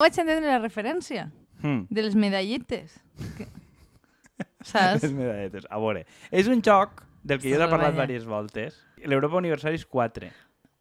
vaig 0.00 0.16
entendre 0.18 0.48
la 0.48 0.58
referència 0.62 1.28
Hmm. 1.60 1.82
de 1.92 2.02
les 2.02 2.14
medalletes. 2.16 2.94
Que... 3.36 3.44
Saps? 4.70 5.02
Les 5.04 5.12
medalletes. 5.12 5.66
A 5.68 5.76
veure, 5.78 6.06
és 6.32 6.48
un 6.48 6.62
joc 6.64 7.02
del 7.22 7.38
que 7.42 7.50
jo 7.52 7.58
t'he 7.60 7.66
parlat 7.68 7.92
diverses 7.92 8.24
voltes. 8.24 8.78
L'Europa 9.04 9.36
Universalis 9.36 9.84
4. 9.84 10.30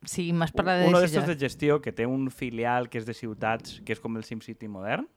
Sí, 0.08 0.30
m'has 0.32 0.54
parlat 0.56 0.80
de 0.80 0.88
Uno 0.88 1.02
d'estos 1.04 1.26
de 1.28 1.36
gestió 1.36 1.82
que 1.84 1.92
té 1.92 2.06
un 2.08 2.30
filial 2.32 2.88
que 2.88 2.98
és 3.02 3.06
de 3.06 3.12
ciutats, 3.14 3.82
que 3.84 3.92
és 3.92 4.00
com 4.00 4.16
el 4.16 4.24
SimCity 4.24 4.70
modern, 4.72 5.08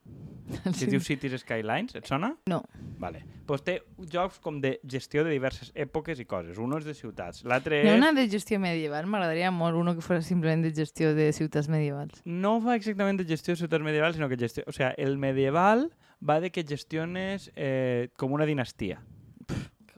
que 0.64 0.72
Sí. 0.74 0.84
es 0.88 0.90
diu 0.90 1.00
Cities 1.00 1.40
Skylines, 1.44 1.94
et 1.94 2.06
sona? 2.10 2.32
No. 2.50 2.64
Vale. 2.98 3.22
Pues 3.46 3.62
té 3.62 3.76
jocs 4.10 4.40
com 4.42 4.58
de 4.60 4.80
gestió 4.82 5.22
de 5.22 5.30
diverses 5.30 5.70
èpoques 5.78 6.18
i 6.18 6.26
coses. 6.26 6.58
Un 6.58 6.74
és 6.76 6.84
de 6.84 6.94
ciutats, 6.98 7.44
l'altre 7.46 7.78
Hi 7.84 7.88
ha 7.88 7.94
és... 7.94 8.00
una 8.02 8.10
de 8.12 8.26
gestió 8.28 8.58
medieval, 8.58 9.06
m'agradaria 9.06 9.52
molt 9.54 9.78
uno 9.78 9.94
que 9.94 10.02
fos 10.02 10.26
simplement 10.26 10.66
de 10.66 10.74
gestió 10.74 11.14
de 11.14 11.30
ciutats 11.32 11.70
medievals. 11.70 12.18
No 12.26 12.58
va 12.60 12.74
exactament 12.74 13.22
de 13.22 13.28
gestió 13.30 13.54
de 13.54 13.62
ciutats 13.62 13.84
medievals, 13.86 14.16
sinó 14.18 14.28
que 14.28 14.36
gestió... 14.36 14.64
O 14.66 14.72
sea, 14.74 14.90
el 14.98 15.16
medieval 15.16 15.92
va 16.18 16.40
de 16.40 16.50
que 16.50 16.66
gestiones 16.66 17.52
eh, 17.54 18.10
com 18.18 18.32
una 18.34 18.46
dinastia 18.46 19.00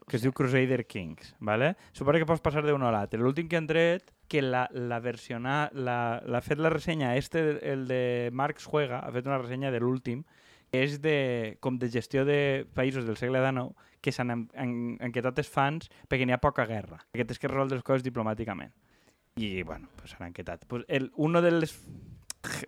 que 0.07 0.17
es 0.17 0.21
diu 0.21 0.31
Crusader 0.37 0.85
Kings, 0.85 1.33
¿vale? 1.39 1.75
Suposo 1.91 2.19
que 2.21 2.27
pots 2.29 2.41
passar 2.45 2.61
d'un 2.61 2.83
a 2.85 2.91
l'altre. 2.93 3.17
L'últim 3.17 3.47
que 3.49 3.57
han 3.57 3.65
tret, 3.65 4.11
que 4.27 4.41
la, 4.41 4.65
la 4.73 4.99
versionar, 4.99 5.69
la, 5.73 6.21
l'ha 6.25 6.41
fet 6.41 6.59
la 6.61 6.71
ressenya, 6.73 7.15
este, 7.15 7.59
el 7.71 7.87
de 7.87 8.29
Marx 8.33 8.65
Juega, 8.65 8.99
ha 8.99 9.11
fet 9.13 9.27
una 9.29 9.37
ressenya 9.41 9.71
de 9.71 9.81
l'últim, 9.83 10.23
que 10.71 10.81
és 10.83 10.97
de, 11.01 11.57
com 11.61 11.77
de 11.79 11.89
gestió 11.93 12.25
de 12.25 12.65
països 12.75 13.05
del 13.05 13.19
segle 13.21 13.43
XIX 13.43 13.93
que 14.01 14.13
s'han 14.13 14.33
en, 14.33 14.41
en, 14.61 14.73
enquetat 15.07 15.39
els 15.41 15.49
fans 15.49 15.89
perquè 16.09 16.25
n'hi 16.27 16.35
ha 16.35 16.41
poca 16.41 16.65
guerra, 16.69 16.99
que 17.13 17.25
tens 17.25 17.41
que 17.41 17.49
resoldre 17.49 17.79
les 17.79 17.85
coses 17.85 18.05
diplomàticament. 18.05 18.73
I, 19.35 19.63
bueno, 19.67 19.89
pues 19.99 20.13
s'han 20.13 20.29
enquetat. 20.29 20.65
Pues 20.69 20.85
el, 20.87 21.11
uno 21.15 21.41
de 21.41 21.51
les 21.51 21.73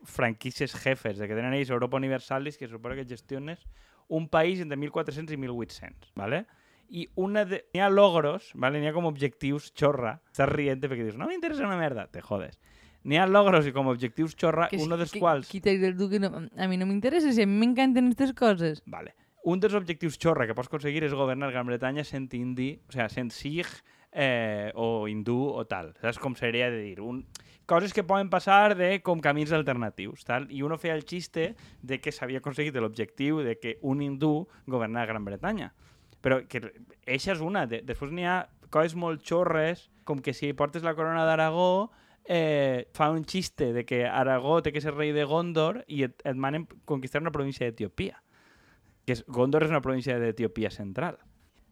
franquícies 0.03 0.73
jefes 0.73 1.17
de 1.17 1.27
que 1.27 1.37
tenen 1.37 1.53
ells 1.53 1.69
Europa 1.69 1.97
Universalis, 1.97 2.57
que 2.57 2.67
suposa 2.67 2.97
que 2.97 3.05
gestiones 3.05 3.65
un 4.07 4.29
país 4.29 4.59
entre 4.63 4.77
1400 4.77 5.33
i 5.33 5.37
1800, 5.37 6.11
¿vale? 6.15 6.45
I 6.89 7.07
una 7.15 7.43
de... 7.45 7.65
N'hi 7.73 7.81
ha 7.83 7.89
logros, 7.89 8.51
¿vale? 8.55 8.79
N'hi 8.79 8.89
ha 8.89 8.95
com 8.95 9.07
objectius 9.09 9.71
xorra. 9.75 10.17
Estàs 10.31 10.49
rient 10.51 10.81
perquè 10.83 11.03
dius, 11.03 11.17
no 11.19 11.27
m'interessa 11.29 11.67
una 11.67 11.79
merda. 11.79 12.07
Te 12.11 12.23
jodes. 12.23 12.59
N'hi 13.07 13.19
ha 13.19 13.27
logros 13.27 13.67
i 13.67 13.71
com 13.75 13.87
objectius 13.87 14.35
xorra, 14.35 14.67
Que, 14.71 14.79
uno 14.83 14.97
dels 14.99 15.13
que, 15.15 15.21
quals... 15.23 15.47
Qui 15.51 15.61
t'ha 15.63 15.75
dit 15.75 16.01
que 16.11 16.19
no, 16.19 16.31
a 16.43 16.67
mi 16.67 16.79
no 16.79 16.87
m'interessa, 16.89 17.31
si 17.31 17.43
a 17.43 17.47
mi 17.47 17.59
m'encanten 17.61 18.11
aquestes 18.11 18.33
coses. 18.35 18.81
Vale. 18.85 19.15
Un 19.47 19.61
dels 19.63 19.77
objectius 19.79 20.17
xorra 20.19 20.47
que 20.47 20.55
pots 20.57 20.67
aconseguir 20.67 21.05
és 21.07 21.15
governar 21.15 21.53
Gran 21.53 21.69
Bretanya 21.69 22.03
sent 22.03 22.27
indi, 22.35 22.73
o 22.89 22.91
sea, 22.91 23.07
sent 23.07 23.31
sikh 23.31 23.69
eh, 24.11 24.73
o 24.75 25.07
hindú 25.07 25.37
o 25.53 25.63
tal. 25.69 25.93
Saps 26.01 26.19
com 26.19 26.35
seria 26.35 26.67
de 26.73 26.81
dir? 26.83 26.99
Un... 26.99 27.23
Coses 27.67 27.93
que 27.95 28.03
poden 28.03 28.29
passar 28.31 28.75
de 28.79 29.01
com 29.03 29.19
camins 29.23 29.51
alternatius, 29.55 30.23
tal? 30.27 30.47
I 30.51 30.63
uno 30.63 30.75
feia 30.79 30.95
el 30.95 31.03
xiste 31.07 31.53
de 31.83 31.99
que 31.99 32.11
s'havia 32.15 32.39
aconseguit 32.43 32.75
l'objectiu 32.75 33.39
de 33.43 33.57
que 33.59 33.77
un 33.83 34.03
hindú 34.03 34.47
governara 34.65 35.07
Gran 35.13 35.23
Bretanya. 35.27 35.73
Però 36.21 36.41
que 36.49 36.61
eixa 37.05 37.33
és 37.35 37.41
una. 37.41 37.65
De, 37.69 37.81
després 37.85 38.11
n'hi 38.11 38.25
ha 38.25 38.47
coses 38.69 38.95
molt 38.95 39.21
xorres, 39.23 39.89
com 40.03 40.19
que 40.19 40.33
si 40.33 40.51
portes 40.53 40.83
la 40.83 40.95
corona 40.95 41.25
d'Aragó, 41.27 41.89
eh, 42.25 42.87
fa 42.93 43.09
un 43.11 43.23
xiste 43.25 43.71
de 43.73 43.85
que 43.87 44.05
Aragó 44.07 44.61
té 44.61 44.73
que 44.73 44.81
ser 44.83 44.93
rei 44.95 45.13
de 45.15 45.23
Gondor 45.23 45.83
i 45.87 46.03
et, 46.03 46.17
et 46.27 46.35
manen 46.35 46.65
conquistar 46.85 47.21
una 47.21 47.31
província 47.31 47.65
d'Etiopia 47.69 48.17
que 49.07 49.13
és, 49.15 49.21
Gondor 49.31 49.63
és 49.63 49.69
una 49.71 49.79
província 49.79 50.17
d'Etiopia 50.19 50.67
central. 50.69 51.15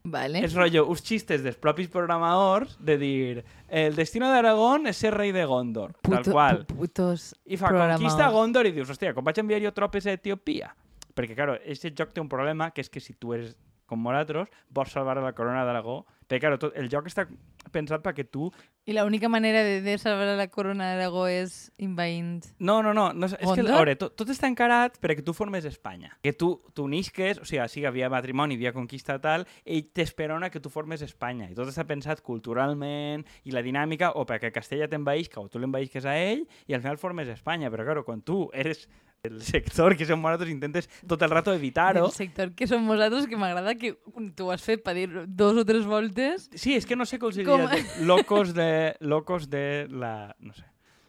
Vale. 0.07 0.39
És 0.45 0.53
rotllo, 0.55 0.85
uns 0.87 1.01
xistes 1.03 1.41
dels 1.43 1.57
propis 1.59 1.89
programadors 1.91 2.77
de 2.79 2.95
dir 3.01 3.41
el 3.67 3.95
destino 3.97 4.29
d'Aragón 4.31 4.87
és 4.87 4.95
ser 5.01 5.11
rei 5.11 5.33
de 5.35 5.43
Gondor, 5.49 5.97
tal 6.05 6.23
qual. 6.31 6.61
pu- 6.69 6.77
Putos 6.85 7.33
I 7.43 7.57
fa 7.59 7.73
conquista 7.97 8.29
Gondor 8.31 8.69
i 8.69 8.71
dius, 8.71 8.87
hòstia, 8.93 9.11
com 9.17 9.25
vaig 9.27 9.41
enviar 9.43 9.59
jo 9.65 9.73
tropes 9.75 10.07
a 10.07 10.13
Etiopia? 10.15 10.69
Perquè, 11.15 11.35
claro, 11.35 11.57
aquest 11.59 11.91
joc 11.97 12.13
té 12.15 12.21
un 12.23 12.29
problema, 12.31 12.69
que 12.71 12.79
és 12.85 12.89
que 12.89 13.01
si 13.03 13.17
tu 13.19 13.33
eres 13.35 13.51
com 13.89 14.01
nosaltres, 14.03 14.49
vols 14.69 14.93
salvar 14.93 15.17
la 15.21 15.33
corona 15.37 15.65
d'Aragó, 15.65 16.03
perquè, 16.25 16.41
claro, 16.41 16.57
tot, 16.61 16.73
el 16.77 16.89
joc 16.89 17.09
està 17.09 17.27
pensat 17.73 18.03
perquè 18.05 18.25
tu... 18.29 18.49
I 18.85 18.93
l'única 18.93 19.29
manera 19.29 19.63
de, 19.65 19.79
de 19.81 19.95
salvar 19.97 20.35
la 20.37 20.47
corona 20.53 20.91
d'Aragó 20.91 21.25
és 21.29 21.71
invadint... 21.81 22.45
No, 22.59 22.77
no, 22.85 22.93
no, 22.93 23.07
no 23.13 23.25
és, 23.25 23.33
és 23.39 23.49
que, 23.49 23.63
a 23.65 23.65
veure, 23.65 23.95
tot, 23.97 24.13
tot 24.17 24.29
està 24.29 24.49
encarat 24.51 24.99
perquè 25.01 25.25
tu 25.25 25.33
formes 25.37 25.65
Espanya. 25.65 26.13
Que 26.25 26.35
tu, 26.37 26.51
tu 26.77 26.85
nisques, 26.91 27.41
o 27.41 27.47
sigui, 27.49 27.65
sí, 27.71 27.85
havia 27.89 28.11
matrimoni, 28.13 28.57
havia 28.59 28.75
conquista 28.75 29.17
tal, 29.21 29.47
ell 29.65 29.87
t'esperona 29.95 30.51
que 30.53 30.61
tu 30.61 30.69
formes 30.73 31.01
Espanya. 31.05 31.49
I 31.49 31.57
tot 31.57 31.71
està 31.71 31.87
pensat 31.89 32.21
culturalment 32.25 33.25
i 33.45 33.55
la 33.55 33.65
dinàmica, 33.65 34.13
o 34.13 34.25
perquè 34.29 34.53
Castella 34.53 34.89
t'envaïsca 34.91 35.41
o 35.41 35.49
tu 35.49 35.61
l'envaïsques 35.61 36.05
a 36.05 36.17
ell 36.21 36.45
i 36.67 36.77
al 36.77 36.85
final 36.85 37.01
formes 37.01 37.31
Espanya. 37.33 37.73
Però, 37.73 37.87
claro, 37.89 38.05
quan 38.05 38.21
tu 38.25 38.45
eres 38.53 38.85
el 39.27 39.41
sector 39.43 39.95
que 39.97 40.05
som 40.07 40.21
nosaltres 40.21 40.51
intentes 40.53 40.87
tot 41.07 41.21
el 41.25 41.29
rato 41.33 41.53
evitar-ho. 41.53 42.05
El 42.07 42.11
sector 42.15 42.53
que 42.55 42.67
som 42.67 42.85
nosaltres, 42.85 43.27
que 43.27 43.37
m'agrada 43.37 43.75
que 43.75 43.95
tu 44.35 44.51
has 44.51 44.63
fet 44.63 44.83
per 44.85 44.95
dir 44.97 45.09
dos 45.27 45.57
o 45.57 45.65
tres 45.65 45.85
voltes. 45.85 46.49
Sí, 46.55 46.75
és 46.75 46.85
que 46.85 46.95
no 46.95 47.05
sé 47.05 47.19
com 47.19 47.31
se 47.31 47.43
Com- 47.47 47.65
diria. 47.67 47.83
de- 47.83 48.05
Locos 48.05 48.53
de... 48.53 48.95
Locos 49.01 49.49
de 49.49 49.87
la... 49.89 50.35
No 50.39 50.53
sé. 50.53 50.63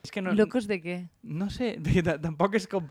És 0.04 0.10
que 0.14 0.22
no... 0.22 0.32
Locos 0.38 0.66
de 0.70 0.78
què? 0.82 1.00
No 1.22 1.50
sé, 1.50 1.76
tampoc 2.22 2.54
és 2.54 2.66
com... 2.70 2.86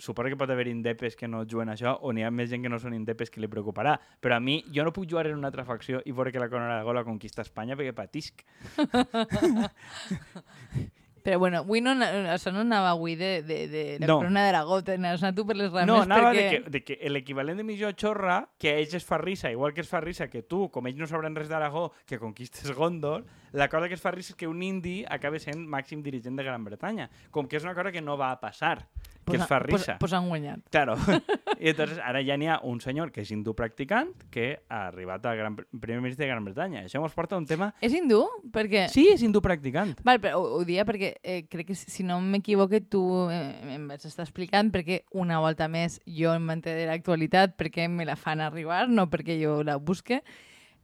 Suposo 0.00 0.28
que 0.28 0.36
pot 0.36 0.48
haver 0.52 0.66
indepes 0.68 1.16
que 1.16 1.26
no 1.28 1.42
juguen 1.48 1.68
això, 1.72 1.94
o 2.04 2.12
n'hi 2.12 2.22
ha 2.24 2.30
més 2.32 2.48
gent 2.52 2.62
que 2.64 2.68
no 2.72 2.78
són 2.80 2.94
indepes 2.96 3.30
que 3.32 3.40
li 3.40 3.48
preocuparà. 3.52 3.98
Però 4.20 4.36
a 4.36 4.40
mi, 4.40 4.58
jo 4.72 4.84
no 4.84 4.92
puc 4.96 5.06
jugar 5.08 5.26
en 5.28 5.36
una 5.36 5.48
altra 5.48 5.64
facció 5.64 6.00
i 6.08 6.12
veure 6.12 6.32
que 6.32 6.40
la 6.40 6.48
Corona 6.48 6.68
d'Aragó 6.74 6.92
la 6.96 7.04
conquista 7.04 7.42
Espanya 7.44 7.76
perquè 7.76 7.92
patisc. 7.96 8.44
Però 11.22 11.38
bueno, 11.38 11.58
avui 11.64 11.80
no, 11.84 11.92
això 12.32 12.52
no 12.52 12.62
anava 12.64 12.90
avui 12.94 13.14
de, 13.16 13.42
de, 13.42 13.58
de 13.68 13.82
la 14.00 14.06
No. 14.08 14.18
corona 14.22 14.44
d'Aragó, 14.46 14.78
t'anaves 14.86 15.22
anat 15.22 15.36
tu 15.36 15.44
per 15.46 15.56
les 15.58 15.70
rames 15.70 15.86
No, 15.90 15.98
anava 16.06 16.30
perquè... 16.32 16.46
de 16.46 16.62
que, 16.64 16.70
de 16.70 16.82
que 16.84 17.10
l'equivalent 17.12 17.58
de 17.60 17.64
missió 17.64 17.90
xorra, 17.92 18.38
que 18.58 18.70
a 18.72 18.78
ells 18.80 18.94
es 18.96 19.04
fa 19.04 19.18
risa, 19.20 19.50
igual 19.52 19.74
que 19.76 19.82
es 19.84 19.88
fa 19.88 20.00
risa 20.00 20.28
que 20.32 20.42
tu, 20.42 20.68
com 20.70 20.86
ells 20.88 20.96
no 20.98 21.06
sabran 21.10 21.36
res 21.36 21.48
d'Aragó, 21.52 21.90
que 22.06 22.18
conquistes 22.18 22.72
Gondor, 22.72 23.24
la 23.52 23.68
cosa 23.68 23.88
que 23.88 23.94
es 23.94 24.02
fa 24.02 24.12
risa 24.14 24.34
és 24.34 24.38
que 24.38 24.48
un 24.48 24.62
indi 24.62 25.00
acabe 25.08 25.40
sent 25.42 25.66
màxim 25.66 26.02
dirigent 26.02 26.36
de 26.38 26.46
Gran 26.46 26.64
Bretanya. 26.64 27.10
Com 27.30 27.48
que 27.48 27.58
és 27.58 27.66
una 27.66 27.74
cosa 27.74 27.92
que 27.92 28.02
no 28.02 28.16
va 28.18 28.30
a 28.30 28.40
passar, 28.40 28.86
que 29.30 29.36
es 29.36 29.46
fa 29.46 29.58
risa. 29.58 29.96
Pues, 29.98 29.98
pues 29.98 30.12
han 30.12 30.28
guanyat. 30.28 30.60
Claro. 30.70 30.96
I 31.60 31.70
entonces 31.70 31.98
ara 32.02 32.22
ja 32.24 32.36
n'hi 32.40 32.48
ha 32.48 32.60
un 32.64 32.80
senyor 32.80 33.12
que 33.12 33.22
és 33.24 33.30
hindú 33.30 33.54
practicant 33.56 34.12
que 34.32 34.62
ha 34.68 34.86
arribat 34.88 35.26
a 35.26 35.34
gran, 35.36 35.56
primer 35.56 36.00
ministre 36.00 36.24
de 36.24 36.30
Gran 36.30 36.44
Bretanya. 36.44 36.84
Això 36.86 37.02
ens 37.02 37.16
porta 37.16 37.36
a 37.36 37.40
un 37.42 37.46
tema... 37.46 37.72
És 37.84 37.94
hindú? 37.96 38.22
Perquè... 38.52 38.86
Sí, 38.92 39.08
és 39.12 39.22
hindú 39.26 39.42
practicant. 39.44 39.96
Val, 40.06 40.22
però 40.22 40.40
ho, 40.40 40.60
ho 40.60 40.62
dia 40.68 40.86
perquè 40.88 41.12
eh, 41.22 41.42
crec 41.50 41.70
que 41.72 41.78
si 41.78 42.06
no 42.06 42.20
m'equivoque 42.22 42.80
tu 42.80 43.02
eh, 43.30 43.76
em 43.76 43.88
vas 43.90 44.06
estar 44.08 44.24
explicant 44.26 44.72
perquè 44.72 45.02
una 45.12 45.40
volta 45.42 45.68
més 45.68 46.00
jo 46.06 46.32
em 46.34 46.46
manté 46.46 46.74
de 46.78 46.88
l'actualitat 46.88 47.58
perquè 47.60 47.88
me 47.90 48.08
la 48.08 48.16
fan 48.16 48.40
arribar, 48.44 48.86
no 48.88 49.08
perquè 49.12 49.36
jo 49.42 49.60
la 49.66 49.76
busque, 49.76 50.22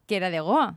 que 0.07 0.21
era 0.21 0.31
de 0.31 0.41
Goa. 0.45 0.75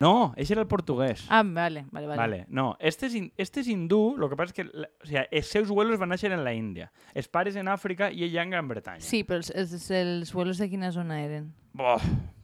No, 0.00 0.32
ese 0.36 0.52
era 0.54 0.62
el 0.62 0.68
portuguès. 0.68 1.24
Ah, 1.28 1.42
vale, 1.44 1.84
vale, 1.90 2.06
vale. 2.06 2.16
Vale, 2.20 2.46
no, 2.48 2.76
este 2.78 3.06
és, 3.06 3.14
in- 3.16 3.32
este 3.36 3.60
és 3.60 3.66
hindú, 3.66 4.14
lo 4.16 4.28
que 4.30 4.36
passa 4.38 4.52
és 4.52 4.54
que 4.54 4.64
la, 4.70 4.86
o 5.02 5.06
sea, 5.06 5.24
els 5.32 5.48
seus 5.50 5.68
vuelos 5.74 5.98
van 5.98 6.12
néixer 6.14 6.30
en 6.30 6.44
la 6.46 6.52
Índia, 6.54 6.92
els 7.18 7.26
pares 7.26 7.56
en 7.58 7.66
Àfrica 7.66 8.12
i 8.14 8.22
ella 8.22 8.44
en 8.46 8.50
Gran 8.54 8.68
Bretanya. 8.70 9.02
Sí, 9.02 9.24
però 9.26 9.40
els, 9.42 9.50
els, 9.50 9.90
els 9.90 10.32
vuelos 10.32 10.58
de 10.62 10.68
quina 10.70 10.92
zona 10.94 11.18
eren? 11.24 11.50
Boh, 11.74 11.98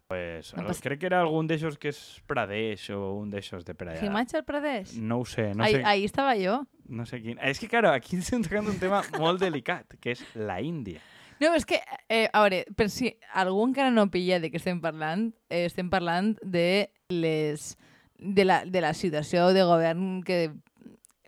pues, 0.08 0.50
No 0.56 0.66
passa- 0.66 0.82
crec 0.82 0.98
que 1.00 1.06
era 1.06 1.20
algun 1.22 1.46
d'eixos 1.46 1.78
que 1.78 1.88
és 1.94 2.00
Pradesh 2.26 2.90
o 2.90 3.14
un 3.20 3.30
d'eixos 3.30 3.64
de 3.64 3.74
per 3.78 3.88
allà. 3.92 4.02
Himachal 4.04 4.42
Pradesh? 4.44 4.96
No 4.98 5.20
ho 5.20 5.24
sé, 5.24 5.52
no 5.54 5.62
ahí, 5.62 5.74
sé, 5.78 5.84
ahí 5.84 6.04
estava 6.04 6.34
jo. 6.34 6.64
no 6.88 7.06
sé 7.06 7.22
quin. 7.22 7.38
És 7.40 7.60
que, 7.60 7.68
claro, 7.68 7.90
aquí 7.94 8.16
estem 8.20 8.42
tocant 8.42 8.66
un 8.66 8.80
tema 8.82 9.00
molt 9.20 9.38
delicat, 9.40 9.94
que 10.00 10.10
és 10.18 10.26
la 10.34 10.58
Índia. 10.60 10.98
No, 11.40 11.52
és 11.54 11.64
que, 11.66 11.80
eh, 12.08 12.28
a 12.32 12.42
veure, 12.44 12.64
per 12.76 12.88
si 12.90 13.10
algú 13.34 13.64
encara 13.66 13.90
no 13.90 14.06
pilla 14.10 14.38
de 14.40 14.50
què 14.52 14.56
estem 14.60 14.80
parlant, 14.80 15.32
eh, 15.50 15.64
estem 15.66 15.90
parlant 15.90 16.34
de 16.42 16.90
les 17.10 17.76
de 18.18 18.44
la, 18.46 18.64
de 18.64 18.80
la 18.80 18.94
situació 18.94 19.48
de 19.52 19.64
govern 19.66 20.22
que 20.24 20.52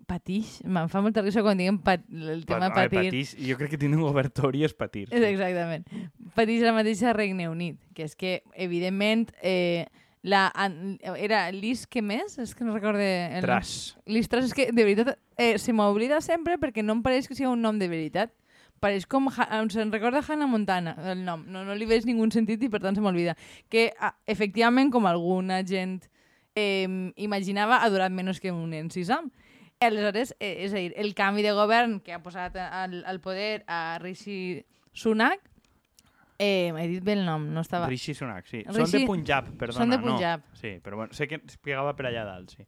patix. 0.07 0.61
Me'n 0.65 0.89
fa 0.89 1.01
molta 1.03 1.23
risa 1.25 1.43
quan 1.43 1.59
diguem 1.59 1.81
pat, 1.83 2.05
el 2.15 2.45
tema 2.47 2.69
Pa- 2.71 2.71
a 2.71 2.75
veure, 2.87 2.91
patir. 2.95 3.11
patís, 3.11 3.33
jo 3.43 3.57
crec 3.59 3.73
que 3.75 3.79
tindre 3.83 3.99
un 3.99 4.07
govertori 4.07 4.63
és 4.65 4.73
patir. 4.79 5.09
És 5.11 5.23
exactament. 5.27 5.85
Patix 6.37 6.63
la 6.63 6.73
mateixa 6.77 7.13
Regne 7.17 7.49
Unit, 7.51 7.81
que 7.95 8.07
és 8.07 8.15
que, 8.15 8.37
evidentment, 8.55 9.27
eh, 9.43 9.87
la, 10.23 10.47
an- 10.55 10.99
era 11.19 11.51
Liz, 11.51 11.87
què 11.91 12.03
més? 12.03 12.39
És 12.39 12.55
que 12.55 12.65
no 12.65 12.73
recorde... 12.75 13.07
El... 13.37 13.43
Tras. 13.43 13.97
Liz 14.07 14.31
Truss, 14.31 14.47
és 14.53 14.55
que, 14.55 14.69
de 14.71 14.85
veritat, 14.87 15.17
eh, 15.39 15.57
se 15.59 15.75
m'oblida 15.75 16.21
sempre 16.23 16.57
perquè 16.63 16.87
no 16.87 16.95
em 16.97 17.03
pareix 17.03 17.27
que 17.27 17.35
sigui 17.35 17.51
un 17.51 17.63
nom 17.67 17.79
de 17.79 17.91
veritat. 17.91 18.31
Pareix 18.81 19.07
com... 19.09 19.31
Ha- 19.33 19.63
se'n 19.73 19.91
recorda 19.93 20.21
Hannah 20.27 20.47
Montana, 20.51 20.97
el 21.13 21.25
nom. 21.25 21.45
No, 21.49 21.65
no 21.65 21.75
li 21.75 21.87
veig 21.89 22.05
ningú 22.05 22.27
sentit 22.31 22.63
i 22.63 22.69
per 22.69 22.83
tant 22.85 22.95
se 22.95 23.01
m'oblida. 23.05 23.35
Que, 23.73 23.89
ah, 24.01 24.13
efectivament, 24.27 24.91
com 24.93 25.07
alguna 25.09 25.63
gent 25.65 26.05
eh, 26.55 26.87
imaginava, 27.17 27.83
ha 27.83 27.89
durat 27.91 28.13
menys 28.13 28.41
que 28.41 28.53
un 28.53 28.73
encisam. 28.77 29.31
Aleshores, 29.81 30.35
eh, 30.41 30.65
és 30.65 30.73
a 30.73 30.81
dir, 30.81 30.93
el 30.97 31.15
canvi 31.17 31.43
de 31.45 31.53
govern 31.53 31.99
que 32.01 32.15
ha 32.17 32.23
posat 32.25 32.57
al, 32.57 33.03
al 33.05 33.21
poder 33.21 33.63
a 33.69 33.99
Rishi 34.01 34.65
Sunak, 34.97 35.41
eh, 36.39 36.71
m'he 36.73 36.87
dit 36.89 37.05
bé 37.05 37.13
el 37.17 37.25
nom, 37.27 37.45
no 37.53 37.61
estava... 37.65 37.89
Rishi 37.89 38.15
Sunak, 38.17 38.47
sí. 38.49 38.63
Són 38.69 38.79
de 38.79 38.85
Rishi- 38.87 39.07
Punjab, 39.09 39.51
perdona. 39.61 39.79
Són 39.83 39.93
de 39.93 39.99
no. 40.01 40.05
Punjab. 40.11 40.45
Sí, 40.57 40.77
però 40.85 40.97
bueno, 41.03 41.13
sé 41.17 41.29
que 41.29 41.41
es 41.45 41.57
pegava 41.61 41.93
per 41.97 42.09
allà 42.09 42.25
dalt, 42.29 42.53
sí. 42.57 42.65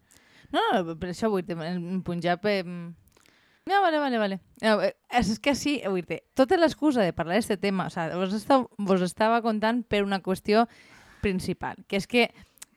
No, 0.53 0.61
no, 0.73 0.95
per 1.01 1.11
això 1.13 1.29
vull 1.33 1.45
dir, 1.45 1.57
en 1.69 2.03
Punjab... 2.05 2.45
Eh, 2.49 2.65
No, 3.69 3.83
vale, 3.83 3.99
vale, 3.99 4.17
vale. 4.17 4.41
No, 4.63 4.81
eh, 4.81 4.97
és 5.13 5.35
que 5.45 5.53
sí, 5.53 5.75
vull 5.85 6.07
dir 6.09 6.23
tota 6.33 6.57
l'excusa 6.57 7.03
de 7.05 7.13
parlar 7.13 7.37
d'aquest 7.37 7.61
tema, 7.61 7.91
o 7.91 7.93
sea, 7.93 8.07
vos, 8.17 8.33
estava, 8.33 8.65
vos 8.81 9.03
estava 9.05 9.43
contant 9.45 9.83
per 9.85 10.01
una 10.07 10.23
qüestió 10.25 10.65
principal, 11.21 11.83
que 11.85 12.01
és 12.01 12.07
que 12.09 12.31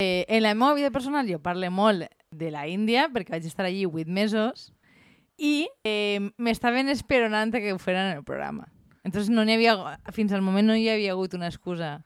eh, 0.04 0.26
en 0.28 0.44
la 0.44 0.52
meva 0.52 0.76
vida 0.76 0.92
personal 0.92 1.32
jo 1.32 1.40
parlo 1.40 1.72
molt 1.72 2.12
de 2.36 2.52
la 2.52 2.66
Índia, 2.68 3.08
perquè 3.08 3.38
vaig 3.38 3.48
estar 3.48 3.70
allí 3.70 3.86
8 3.88 4.12
mesos, 4.12 4.74
i 5.40 5.70
eh, 5.88 6.20
m'estaven 6.36 6.92
esperonant 6.92 7.56
que 7.56 7.72
ho 7.72 7.80
feren 7.80 8.12
en 8.12 8.18
el 8.20 8.28
programa. 8.28 8.68
Entonces 9.06 9.32
no 9.32 9.46
n'hi 9.48 9.56
havia, 9.56 9.78
fins 10.12 10.36
al 10.36 10.44
moment 10.44 10.68
no 10.68 10.76
hi 10.76 10.90
havia 10.92 11.16
hagut 11.16 11.40
una 11.40 11.48
excusa 11.48 12.02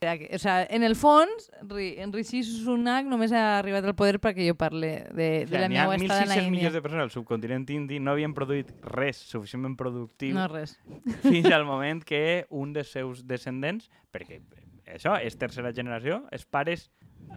o 0.00 0.38
sea, 0.38 0.66
en 0.70 0.82
el 0.82 0.96
fons, 0.96 1.50
en 1.60 2.12
Rishi 2.12 2.40
Sunak 2.42 3.04
només 3.04 3.34
ha 3.36 3.58
arribat 3.58 3.84
al 3.84 3.94
poder 3.98 4.16
perquè 4.22 4.46
jo 4.48 4.54
parle 4.56 5.04
de, 5.12 5.44
de 5.44 5.60
la 5.60 5.68
meva 5.68 5.96
estada 5.96 6.22
a 6.24 6.30
la 6.30 6.38
Índia. 6.40 6.50
milions 6.54 6.74
de 6.74 6.80
persones 6.80 7.04
al 7.04 7.12
subcontinent 7.12 7.68
indi 7.68 7.98
no 8.00 8.14
havien 8.14 8.32
produït 8.32 8.72
res 8.96 9.20
suficientment 9.20 9.76
productiu 9.76 10.32
no 10.38 10.46
res. 10.48 10.78
fins 11.28 11.50
al 11.52 11.68
moment 11.68 12.00
que 12.00 12.46
un 12.48 12.72
dels 12.72 12.88
seus 12.96 13.26
descendents, 13.28 13.90
perquè 14.08 14.40
això 14.88 15.18
és 15.20 15.36
tercera 15.36 15.74
generació, 15.76 16.22
els 16.32 16.48
pares 16.48 16.88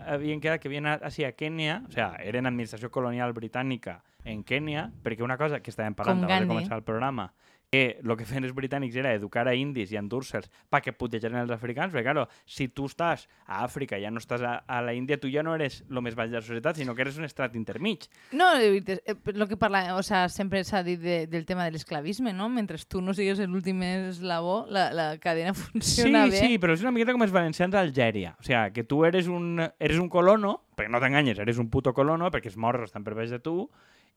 havien 0.08 0.40
quedat 0.40 0.64
que 0.64 0.72
havien 0.72 0.88
anat 0.88 1.04
a 1.04 1.32
Kènia, 1.36 1.82
o 1.84 1.92
sigui, 1.92 2.28
eren 2.32 2.48
administració 2.48 2.90
colonial 2.90 3.36
britànica 3.36 4.00
en 4.24 4.44
Kènia, 4.48 4.88
perquè 5.04 5.24
una 5.24 5.38
cosa 5.38 5.60
que 5.60 5.70
estàvem 5.70 6.00
parlant 6.00 6.24
abans 6.24 6.48
de 6.48 6.54
començar 6.56 6.80
el 6.80 6.88
programa 6.88 7.34
que 7.74 7.98
el 8.04 8.12
que 8.20 8.26
feien 8.30 8.46
els 8.46 8.54
britànics 8.54 8.94
era 9.02 9.16
educar 9.18 9.48
a 9.50 9.56
indis 9.58 9.90
i 9.90 9.98
endur-se'ls 9.98 10.46
perquè 10.70 10.92
putejaren 10.94 11.40
els 11.40 11.54
africans, 11.56 11.90
perquè, 11.90 12.06
claro, 12.06 12.28
si 12.46 12.68
tu 12.70 12.86
estàs 12.86 13.24
a 13.48 13.64
Àfrica, 13.66 13.98
ja 13.98 14.12
no 14.14 14.22
estàs 14.22 14.44
a, 14.46 14.60
a 14.70 14.82
la 14.86 14.94
Índia, 14.94 15.18
tu 15.18 15.32
ja 15.34 15.42
no 15.42 15.56
eres 15.58 15.80
el 15.90 16.02
més 16.06 16.14
baix 16.14 16.30
de 16.30 16.38
la 16.38 16.44
societat, 16.46 16.78
sinó 16.78 16.94
que 16.94 17.02
eres 17.02 17.18
un 17.18 17.26
estrat 17.26 17.56
intermig. 17.58 18.06
No, 18.30 18.52
el 18.54 18.84
eh, 18.86 19.16
que 19.50 19.58
parla, 19.58 19.96
o 19.98 20.04
sea, 20.06 20.28
sempre 20.30 20.62
s'ha 20.68 20.84
dit 20.86 21.02
de, 21.02 21.16
del 21.32 21.48
tema 21.50 21.66
de 21.66 21.74
l'esclavisme, 21.74 22.36
no? 22.38 22.46
Mentre 22.54 22.78
tu 22.86 23.02
no 23.02 23.16
sigues 23.18 23.42
l'últim 23.48 23.82
eslabó, 23.88 24.68
la, 24.70 24.92
la 24.94 25.08
cadena 25.24 25.56
funciona 25.64 26.28
sí, 26.28 26.36
bé. 26.36 26.44
Sí, 26.44 26.52
sí, 26.54 26.62
però 26.62 26.78
és 26.78 26.86
una 26.86 26.94
miqueta 26.94 27.18
com 27.18 27.26
els 27.26 27.34
valencians 27.34 27.74
d'Algèria. 27.74 28.36
O 28.38 28.46
sigui, 28.46 28.62
que 28.78 28.86
tu 28.86 29.02
eres 29.10 29.32
un, 29.34 29.66
eres 29.80 29.98
un 29.98 30.14
colono, 30.14 30.60
perquè 30.78 30.94
no 30.94 31.02
t'enganyes, 31.02 31.42
eres 31.42 31.58
un 31.58 31.74
puto 31.74 31.96
colono, 31.98 32.30
perquè 32.30 32.54
els 32.54 32.62
morros 32.62 32.94
estan 32.94 33.02
per 33.02 33.18
baix 33.18 33.34
de 33.34 33.42
tu, 33.42 33.64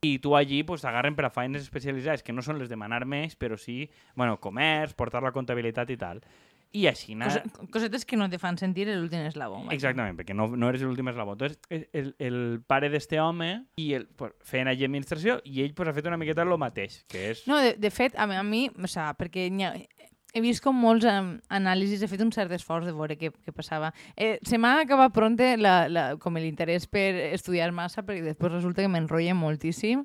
i 0.04 0.19
tu 0.22 0.37
allí 0.37 0.62
pues, 0.66 0.82
t'agarren 0.84 1.16
per 1.16 1.28
a 1.28 1.32
feines 1.32 1.64
especialitzades 1.64 2.22
que 2.22 2.34
no 2.34 2.44
són 2.44 2.60
les 2.60 2.69
de 2.69 2.76
manar 2.76 3.04
més, 3.08 3.37
però 3.37 3.56
sí, 3.60 3.87
bueno, 4.14 4.40
comerç, 4.43 4.96
portar 4.98 5.22
la 5.25 5.32
comptabilitat 5.34 5.90
i 5.90 5.98
tal. 6.00 6.22
I 6.76 6.84
així... 6.90 7.14
Cos 7.16 7.38
cosetes 7.72 8.04
que 8.04 8.19
no 8.19 8.26
te 8.28 8.40
fan 8.43 8.58
sentir 8.60 8.84
l'últim 8.90 9.22
eslabó. 9.25 9.62
Exactament, 9.72 10.19
perquè 10.19 10.34
no, 10.37 10.48
no 10.58 10.69
eres 10.69 10.82
l'últim 10.84 11.08
eslabó. 11.08 11.37
Entonces, 11.37 11.58
el, 11.70 12.10
el 12.19 12.38
pare 12.69 12.90
d'este 12.93 13.20
home 13.22 13.48
i 13.81 13.93
el, 13.96 14.08
pues, 14.19 14.34
feien 14.44 14.69
allí 14.69 14.84
administració 14.84 15.38
i 15.46 15.62
ell 15.64 15.72
pues, 15.78 15.88
ha 15.88 15.94
fet 15.96 16.10
una 16.10 16.19
miqueta 16.20 16.44
el 16.44 16.52
mateix, 16.60 16.98
que 17.08 17.31
és... 17.31 17.44
No, 17.48 17.60
de, 17.62 17.76
de 17.81 17.93
fet, 17.94 18.19
a 18.19 18.26
mi, 18.28 18.37
a 18.37 18.44
mi 18.44 18.66
o 18.69 18.90
sea, 18.90 19.12
perquè 19.16 19.48
ha, 19.64 19.72
he 20.36 20.42
vist 20.44 20.60
com 20.60 20.76
molts 20.76 21.06
um, 21.08 21.30
anàlisis, 21.48 22.02
he 22.04 22.10
fet 22.10 22.20
un 22.20 22.30
cert 22.34 22.52
esforç 22.52 22.84
de 22.84 22.92
veure 22.92 23.16
què, 23.16 23.30
què 23.32 23.54
passava. 23.56 23.88
Eh, 24.12 24.36
se 24.44 24.60
m'ha 24.60 24.74
acabat 24.82 25.14
pront 25.16 25.38
la, 25.56 25.76
la, 25.88 26.04
com 26.20 26.36
l'interès 26.36 26.84
per 26.92 27.08
estudiar 27.32 27.70
massa, 27.72 28.04
perquè 28.04 28.20
després 28.26 28.52
resulta 28.52 28.84
que 28.84 28.92
m'enrotlla 28.92 29.36
moltíssim 29.38 30.04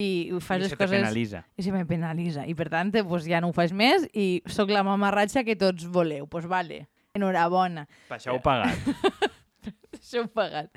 i 0.00 0.30
fas 0.40 0.62
I 0.62 0.64
les 0.64 0.74
coses... 0.74 0.94
penalitza. 0.96 1.44
I 1.58 1.66
se 1.66 1.74
me 1.74 1.84
penalitza. 1.84 2.46
I 2.48 2.56
per 2.56 2.70
tant, 2.72 2.94
pues, 3.10 3.28
ja 3.28 3.42
no 3.44 3.52
ho 3.52 3.56
faig 3.56 3.76
més 3.76 4.08
i 4.16 4.40
sóc 4.48 4.72
la 4.72 4.86
mamarratxa 4.86 5.44
que 5.44 5.58
tots 5.58 5.84
voleu. 5.84 6.24
Doncs 6.24 6.32
pues 6.32 6.48
vale, 6.48 6.86
enhorabona. 7.18 7.84
Per 8.08 8.16
això 8.16 8.32
heu 8.32 8.40
pagat. 8.40 8.72
això 9.98 10.24
pagat. 10.40 10.72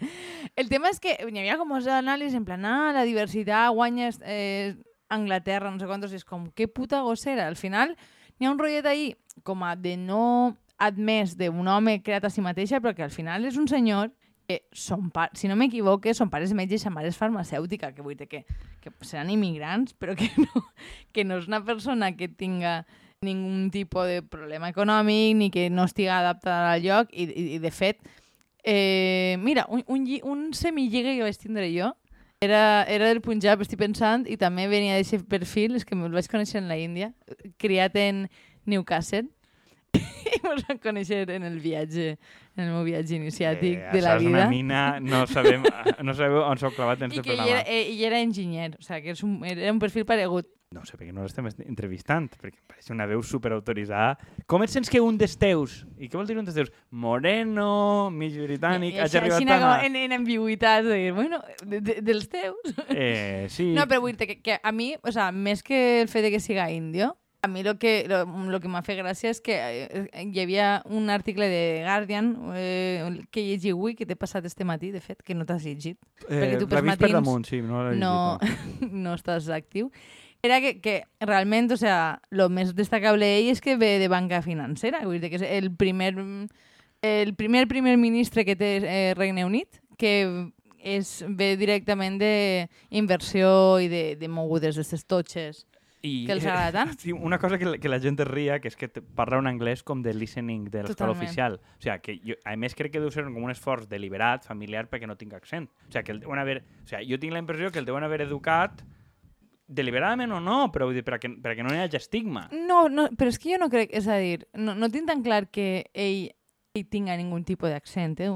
El 0.59 0.67
tema 0.67 0.91
és 0.91 0.99
que 0.99 1.15
hi 1.15 1.31
havia 1.31 1.59
com 1.61 1.71
molts 1.71 1.88
anàlisis 1.88 2.35
en 2.35 2.47
plan, 2.47 2.65
ah, 2.67 2.91
la 2.97 3.07
diversitat 3.07 3.71
guanya 3.71 4.11
eh, 4.25 4.73
Anglaterra, 5.11 5.71
no 5.71 5.79
sé 5.79 5.88
quantos, 5.88 6.11
és 6.15 6.27
com, 6.27 6.49
que 6.55 6.67
puta 6.67 7.05
gossera. 7.05 7.47
Al 7.47 7.59
final, 7.59 7.95
hi 8.41 8.47
ha 8.47 8.51
un 8.51 8.57
rotllet 8.57 8.88
ahí 8.89 9.15
com 9.45 9.61
a 9.63 9.75
de 9.77 9.93
no 10.01 10.57
admès 10.81 11.35
d'un 11.38 11.67
home 11.69 11.99
creat 12.01 12.25
a 12.25 12.31
si 12.33 12.41
mateixa, 12.41 12.79
però 12.81 12.95
que 12.97 13.05
al 13.05 13.13
final 13.13 13.45
és 13.45 13.59
un 13.61 13.67
senyor 13.69 14.09
que 14.49 14.63
son 14.73 15.11
pa 15.13 15.27
si 15.38 15.47
no 15.47 15.55
m'equivoque, 15.55 16.15
son 16.17 16.31
pares 16.33 16.55
metges 16.57 16.81
i 16.81 16.83
sa 16.83 16.89
mare 16.89 17.11
és 17.13 17.19
farmacèutica, 17.19 17.91
que 17.93 18.01
vull 18.01 18.17
dir 18.17 18.25
que, 18.27 18.41
que 18.81 18.91
seran 19.05 19.29
immigrants, 19.29 19.93
però 19.93 20.17
que 20.17 20.31
no, 20.41 20.65
que 21.13 21.23
no 21.23 21.38
és 21.38 21.45
una 21.47 21.61
persona 21.63 22.15
que 22.17 22.27
tinga 22.27 22.81
ningun 23.21 23.69
tipus 23.69 24.09
de 24.09 24.25
problema 24.25 24.73
econòmic 24.73 25.38
ni 25.38 25.51
que 25.53 25.69
no 25.69 25.85
estigui 25.85 26.09
adaptada 26.09 26.73
al 26.73 26.81
lloc 26.81 27.13
i, 27.13 27.29
i, 27.29 27.47
i 27.55 27.61
de 27.61 27.69
fet, 27.69 28.01
eh, 28.65 29.38
mira, 29.38 29.67
un, 29.69 29.85
un, 29.85 30.09
un 30.25 30.47
semilligue 30.57 31.13
que 31.13 31.29
vaig 31.29 31.38
tindre 31.38 31.69
jo 31.69 31.93
era, 32.41 32.83
era 32.89 33.07
del 33.07 33.21
Punjab, 33.21 33.61
estic 33.61 33.79
pensant, 33.79 34.25
i 34.25 34.35
també 34.41 34.65
venia 34.69 34.97
d'aquest 34.97 35.27
perfil, 35.29 35.75
és 35.77 35.85
que 35.85 35.95
me'l 35.97 36.13
vaig 36.15 36.27
conèixer 36.31 36.57
en 36.61 36.71
la 36.71 36.77
Índia, 36.81 37.11
criat 37.61 37.95
en 38.01 38.25
Newcastle, 38.65 39.27
i 40.31 40.39
ens 40.39 40.65
vam 40.65 40.79
conèixer 40.81 41.27
en 41.35 41.45
el 41.45 41.59
viatge, 41.61 42.15
en 42.57 42.63
el 42.65 42.71
meu 42.73 42.85
viatge 42.88 43.13
iniciàtic 43.19 43.77
eh, 43.77 43.91
de 43.93 44.01
la 44.01 44.15
vida. 44.17 44.31
És 44.31 44.39
una 44.39 44.47
mina, 44.49 44.81
no 45.03 45.21
sabem, 45.29 45.67
no 46.01 46.15
sabem 46.17 46.39
on 46.41 46.61
s'ho 46.61 46.73
clavat 46.73 47.05
en 47.05 47.13
I 47.13 47.19
aquest 47.19 47.27
que 47.27 47.35
programa. 47.35 47.51
ell 47.51 47.59
era, 47.59 47.67
ell, 47.69 47.93
ell 47.93 48.03
era 48.09 48.23
enginyer, 48.25 48.71
o 48.79 48.81
sigui, 48.88 49.03
que 49.05 49.15
és 49.17 49.23
un, 49.27 49.38
era 49.45 49.71
un 49.75 49.83
perfil 49.83 50.07
paregut. 50.09 50.49
No 50.71 50.85
sé 50.88 50.95
per 50.95 51.03
què 51.03 51.12
no 51.12 51.25
l'estem 51.25 51.50
entrevistant, 51.68 52.29
perquè 52.39 52.56
em 52.56 52.69
pareix 52.71 52.85
una 52.94 53.03
veu 53.09 53.19
superautoritzada. 53.27 54.13
Com 54.47 54.63
et 54.63 54.71
sents 54.71 54.88
que 54.88 55.01
un 55.03 55.18
dels 55.19 55.33
teus, 55.35 55.81
i 56.00 56.07
què 56.07 56.15
vol 56.15 56.29
dir 56.29 56.38
un 56.39 56.45
dels 56.47 56.56
teus? 56.56 56.69
Moreno, 56.95 58.07
mig 58.15 58.38
britànic, 58.39 58.95
I, 58.95 59.01
hagi 59.03 59.19
arribat 59.19 59.44
tan 59.50 59.65
a... 59.68 59.71
En, 59.83 59.97
en 60.00 60.15
ambigüitat, 60.15 60.88
de 60.88 60.95
dir, 60.95 61.09
bueno, 61.18 61.41
de, 61.65 61.81
de, 61.83 61.97
dels 62.07 62.29
teus. 62.31 62.71
Eh, 62.88 63.50
sí. 63.51 63.73
No, 63.75 63.83
però 63.83 64.00
vull 64.06 64.15
dir 64.15 64.29
que, 64.29 64.38
que 64.39 64.62
a 64.63 64.71
mi, 64.71 64.94
o 65.03 65.12
sea, 65.12 65.27
més 65.35 65.59
que 65.59 65.81
el 66.06 66.07
fet 66.13 66.23
de 66.23 66.31
que 66.31 66.39
siga 66.39 66.69
indio, 66.71 67.17
a 67.41 67.50
mi 67.50 67.63
lo 67.63 67.75
que, 67.77 68.06
lo, 68.07 68.24
lo 68.24 68.59
que 68.63 68.69
m'ha 68.71 68.83
fet 68.85 69.00
gràcia 69.01 69.31
és 69.33 69.44
que 69.44 69.57
eh, 69.57 70.06
hi 70.21 70.39
havia 70.39 70.71
un 70.88 71.09
article 71.12 71.50
de 71.51 71.81
Guardian 71.83 72.31
eh, 72.56 73.25
que 73.33 73.44
llegi 73.44 73.74
avui, 73.75 73.97
que 74.00 74.07
t'he 74.07 74.15
passat 74.15 74.45
este 74.47 74.63
matí, 74.63 74.94
de 74.95 75.03
fet, 75.03 75.19
que 75.25 75.35
no 75.35 75.44
t'has 75.50 75.67
llegit. 75.67 76.00
eh, 76.29 76.38
perquè 76.38 76.63
tu 76.63 76.71
per 76.71 76.79
vist 76.79 76.95
per 76.95 77.12
matins 77.12 77.19
damunt, 77.19 77.47
sí, 77.50 77.59
no 77.65 77.83
l'he 77.89 78.00
no, 78.00 78.15
llegit. 78.39 78.88
No. 78.88 79.07
no 79.09 79.15
estàs 79.19 79.50
actiu. 79.51 79.91
Era 80.43 80.59
que, 80.59 80.79
que 80.81 81.03
realment, 81.19 81.71
o 81.71 81.77
sea, 81.77 82.19
lo 82.31 82.49
més 82.49 82.71
destacable 82.73 83.25
d'ell 83.29 83.51
és 83.53 83.61
que 83.61 83.75
ve 83.77 83.99
de 84.01 84.07
banca 84.09 84.41
financera, 84.41 85.03
vull 85.05 85.19
dir 85.21 85.29
que 85.29 85.38
és 85.38 85.45
el 85.45 85.69
primer, 85.77 86.15
el 87.01 87.36
primer 87.38 87.67
primer 87.69 87.98
ministre 88.01 88.43
que 88.45 88.55
té 88.57 88.71
eh, 88.81 89.13
Regne 89.13 89.45
Unit, 89.45 89.77
que 90.01 90.15
és, 90.81 91.19
ve 91.29 91.51
directament 91.62 92.17
d'inversió 92.89 93.79
i 93.81 93.88
de, 93.91 94.15
de 94.17 94.27
mogudes 94.27 94.75
d'aquestes 94.75 95.05
totxes 95.05 95.65
I, 96.01 96.25
que 96.25 96.33
els 96.33 96.45
agrada 96.50 96.71
tant. 96.79 96.95
Sí, 96.98 97.12
una 97.13 97.38
cosa 97.38 97.60
que, 97.62 97.65
la- 97.69 97.77
que 97.77 97.89
la 97.89 98.00
gent 98.01 98.17
es 98.19 98.27
ria, 98.27 98.57
que 98.60 98.71
és 98.71 98.75
que 98.79 98.88
parla 98.89 99.38
un 99.38 99.45
anglès 99.45 99.83
com 99.86 100.01
de 100.01 100.15
listening 100.17 100.63
de 100.74 100.81
l'escola 100.88 101.13
oficial. 101.13 101.60
O 101.77 101.83
sigui, 101.83 102.00
que 102.01 102.15
jo, 102.25 102.38
a 102.50 102.55
més 102.57 102.74
crec 102.74 102.95
que 102.95 103.03
deu 103.03 103.12
ser 103.13 103.27
com 103.29 103.38
un 103.45 103.53
esforç 103.53 103.86
deliberat, 103.91 104.48
familiar, 104.50 104.88
perquè 104.89 105.05
no 105.05 105.13
tinc 105.19 105.36
accent. 105.38 105.69
O 105.86 105.91
sigui, 105.93 106.03
que 106.07 106.15
el 106.17 106.24
deuen 106.25 106.41
haver... 106.41 106.63
O 106.81 106.88
sigui, 106.89 107.05
jo 107.13 107.21
tinc 107.21 107.38
la 107.38 107.43
impressió 107.45 107.69
que 107.69 107.77
el 107.77 107.86
deuen 107.86 108.03
haver 108.03 108.24
educat 108.25 108.81
deliberadament 109.72 110.34
o 110.36 110.42
no, 110.44 110.58
però 110.74 110.90
vull 110.90 110.98
dir, 111.00 111.06
perquè, 111.08 111.32
perquè 111.42 111.63
no 111.66 111.74
hi 111.74 111.80
hagi 111.86 111.98
estigma. 112.00 112.48
No, 112.51 112.84
no, 112.92 113.08
però 113.18 113.32
és 113.32 113.40
que 113.40 113.54
jo 113.54 113.60
no 113.62 113.70
crec, 113.72 113.94
és 113.96 114.08
a 114.12 114.20
dir, 114.22 114.46
no, 114.60 114.75
no 114.75 114.92
tinc 114.92 115.08
tan 115.10 115.24
clar 115.24 115.46
que 115.50 115.88
ell, 115.94 116.28
ell 116.75 116.90
tinga 116.92 117.16
ningun 117.20 117.46
tipus 117.48 117.72
d'accent. 117.72 118.20
Eh? 118.20 118.30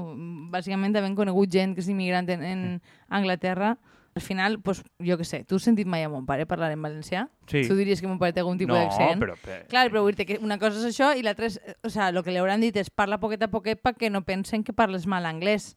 Bàsicament, 0.52 0.96
havent 0.96 1.16
conegut 1.18 1.52
gent 1.52 1.76
que 1.76 1.84
és 1.84 1.92
immigrant 1.92 2.28
en, 2.32 2.42
en 2.42 2.64
Anglaterra, 3.08 3.76
al 4.16 4.22
final, 4.24 4.54
pues, 4.64 4.80
jo 5.04 5.18
què 5.20 5.24
sé, 5.28 5.42
tu 5.44 5.58
has 5.58 5.64
sentit 5.68 5.84
mai 5.84 6.00
a 6.06 6.08
mon 6.08 6.24
pare 6.24 6.46
parlar 6.48 6.70
en 6.72 6.80
valencià? 6.80 7.26
Sí. 7.52 7.66
Tu 7.68 7.74
diries 7.76 8.00
que 8.00 8.08
mon 8.08 8.16
pare 8.16 8.32
té 8.32 8.40
algun 8.40 8.56
tipus 8.56 8.72
no, 8.72 8.80
d'accent? 8.80 9.20
però... 9.20 9.34
però 9.42 9.58
Clar, 9.68 9.90
però 9.92 10.02
vull 10.06 10.16
dir 10.16 10.24
que 10.24 10.38
una 10.40 10.56
cosa 10.56 10.80
és 10.80 10.86
això 10.88 11.10
i 11.12 11.20
l'altra 11.20 11.50
és... 11.50 11.58
O 11.84 11.90
sea, 11.92 12.08
el 12.08 12.22
que 12.24 12.32
li 12.32 12.40
hauran 12.40 12.64
dit 12.64 12.78
és 12.80 12.88
parla 12.88 13.20
poquet 13.20 13.44
a 13.44 13.50
poquet 13.52 13.82
perquè 13.84 14.08
no 14.08 14.24
pensen 14.24 14.64
que 14.64 14.72
parles 14.72 15.04
mal 15.04 15.28
anglès. 15.28 15.74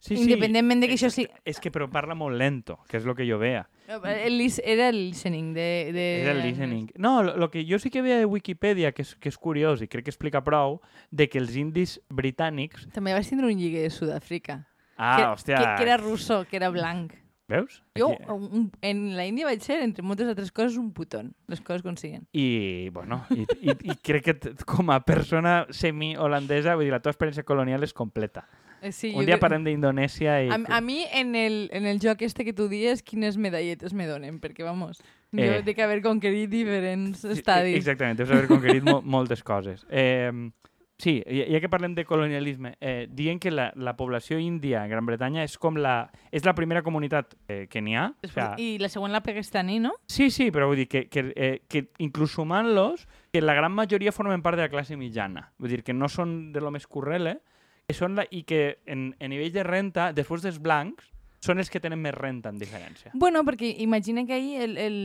sí, 0.00 0.18
independentment 0.18 0.82
de 0.82 0.88
que 0.90 0.98
això 0.98 1.12
sí- 1.14 1.28
És 1.44 1.62
que 1.62 1.70
però 1.70 1.86
parla 1.88 2.18
molt 2.18 2.34
lento, 2.36 2.80
que 2.90 2.98
és 2.98 3.06
el 3.06 3.14
que 3.14 3.28
jo 3.30 3.38
veia. 3.38 3.68
El, 3.86 4.38
lis- 4.38 4.60
era 4.64 4.88
el 4.88 4.96
listening 5.10 5.52
de... 5.54 5.66
de 5.94 6.06
És 6.22 6.28
el 6.28 6.40
listening. 6.42 6.88
No, 6.98 7.20
el 7.22 7.48
que 7.50 7.64
jo 7.68 7.78
sí 7.78 7.90
que 7.90 8.02
veia 8.02 8.18
de 8.18 8.26
Wikipedia, 8.26 8.90
que 8.92 9.02
és, 9.06 9.14
que 9.14 9.30
és 9.30 9.38
curiós 9.38 9.82
i 9.82 9.88
crec 9.88 10.04
que 10.08 10.10
explica 10.10 10.42
prou, 10.42 10.80
de 11.10 11.28
que 11.30 11.38
els 11.38 11.54
indis 11.56 12.00
britànics... 12.10 12.88
També 12.94 13.14
vaig 13.14 13.28
tindre 13.28 13.46
un 13.46 13.54
lligue 13.58 13.84
de 13.84 13.90
Sud-àfrica. 13.94 14.64
Ah, 14.96 15.14
que, 15.16 15.28
hòstia... 15.30 15.60
que, 15.60 15.70
que 15.78 15.86
era 15.86 15.96
russo, 16.02 16.42
que 16.50 16.56
era 16.58 16.70
blanc. 16.74 17.14
Veus? 17.46 17.76
Jo, 17.94 18.08
Aquí- 18.10 18.24
un, 18.34 18.72
en 18.82 19.04
la 19.14 19.22
Índia 19.24 19.46
vaig 19.46 19.60
ser, 19.62 19.78
entre 19.84 20.02
moltes 20.02 20.26
altres 20.26 20.50
coses, 20.50 20.74
un 20.82 20.88
putón. 20.92 21.28
Les 21.46 21.60
coses 21.62 21.84
com 21.86 21.94
siguen. 21.94 22.24
I, 22.34 22.88
bueno, 22.90 23.20
i, 23.30 23.44
i, 23.62 23.70
i 23.92 23.94
crec 24.02 24.32
que 24.32 24.54
com 24.66 24.90
a 24.90 24.98
persona 25.06 25.60
semi-holandesa, 25.70 26.74
vull 26.74 26.88
dir, 26.88 26.94
la 26.96 26.98
teva 26.98 27.14
experiència 27.14 27.46
colonial 27.46 27.86
és 27.86 27.94
completa. 27.94 28.48
Eh, 28.86 28.92
Sí, 28.92 29.12
Un 29.14 29.22
jo 29.24 29.26
dia 29.26 29.38
parlem 29.42 29.64
d'Indonèsia 29.66 30.38
i... 30.44 30.50
A, 30.50 30.58
a 30.78 30.80
mi, 30.80 31.04
en 31.12 31.34
el, 31.34 31.68
en 31.72 31.86
el 31.86 31.98
joc 32.00 32.22
este 32.22 32.44
que 32.44 32.52
tu 32.54 32.68
dies, 32.68 33.02
quines 33.02 33.36
medalletes 33.36 33.92
me 33.92 34.06
donen? 34.06 34.40
Perquè, 34.40 34.64
vamos, 34.64 34.98
jo 35.32 35.42
Eh. 35.42 35.62
he 35.66 35.82
haver 35.82 36.00
conquerit 36.02 36.48
diferents 36.50 37.24
estadis. 37.24 37.76
Exactament, 37.76 38.16
deus 38.18 38.30
haver 38.30 38.46
conquerit 38.48 38.82
mo 38.84 39.02
moltes 39.02 39.42
coses. 39.42 39.86
Eh, 39.90 40.50
Sí, 40.98 41.22
ja 41.28 41.44
ja 41.52 41.60
que 41.60 41.68
parlem 41.68 41.94
de 41.94 42.06
colonialisme, 42.06 42.78
eh, 42.80 43.06
diuen 43.12 43.38
que 43.38 43.50
la, 43.50 43.70
la 43.76 43.96
població 43.98 44.38
índia 44.40 44.82
a 44.82 44.86
Gran 44.88 45.04
Bretanya 45.04 45.42
és 45.44 45.58
com 45.60 45.76
la... 45.76 46.08
És 46.32 46.46
la 46.46 46.54
primera 46.54 46.80
comunitat 46.82 47.34
eh, 47.48 47.66
que 47.68 47.82
n'hi 47.82 47.94
ha. 48.00 48.14
O 48.24 48.28
sea, 48.32 48.54
I 48.56 48.78
la 48.80 48.88
següent 48.88 49.12
la 49.12 49.20
pakistaní, 49.20 49.76
no? 49.78 49.92
sí, 50.08 50.30
sí, 50.30 50.48
però 50.50 50.68
vull 50.70 50.76
dir 50.80 50.88
que, 50.88 51.04
que, 51.12 51.34
eh, 51.36 51.60
que 51.68 51.90
inclús 51.98 52.32
sumant-los, 52.32 53.04
que 53.30 53.42
la 53.42 53.52
gran 53.52 53.72
majoria 53.76 54.10
formen 54.10 54.40
part 54.40 54.56
de 54.56 54.62
la 54.62 54.70
classe 54.72 54.96
mitjana. 54.96 55.52
Vull 55.58 55.68
dir 55.68 55.82
que 55.84 55.92
no 55.92 56.08
són 56.08 56.50
de 56.54 56.60
lo 56.64 56.70
més 56.72 56.86
currele, 56.86 57.34
que 57.36 57.55
són 57.94 58.16
la, 58.18 58.24
i 58.34 58.42
que 58.42 58.78
en, 58.90 59.12
en 59.20 59.30
nivell 59.30 59.52
de 59.54 59.62
renta, 59.62 60.10
després 60.14 60.42
dels 60.42 60.58
blancs, 60.62 61.12
són 61.44 61.60
els 61.62 61.70
que 61.70 61.78
tenen 61.78 62.00
més 62.02 62.14
renta 62.16 62.50
en 62.50 62.58
diferència. 62.58 63.12
Bueno, 63.14 63.44
perquè 63.46 63.68
imagina 63.84 64.24
que 64.26 64.34
ahir 64.34 64.62
el, 64.64 64.76
el, 64.80 64.96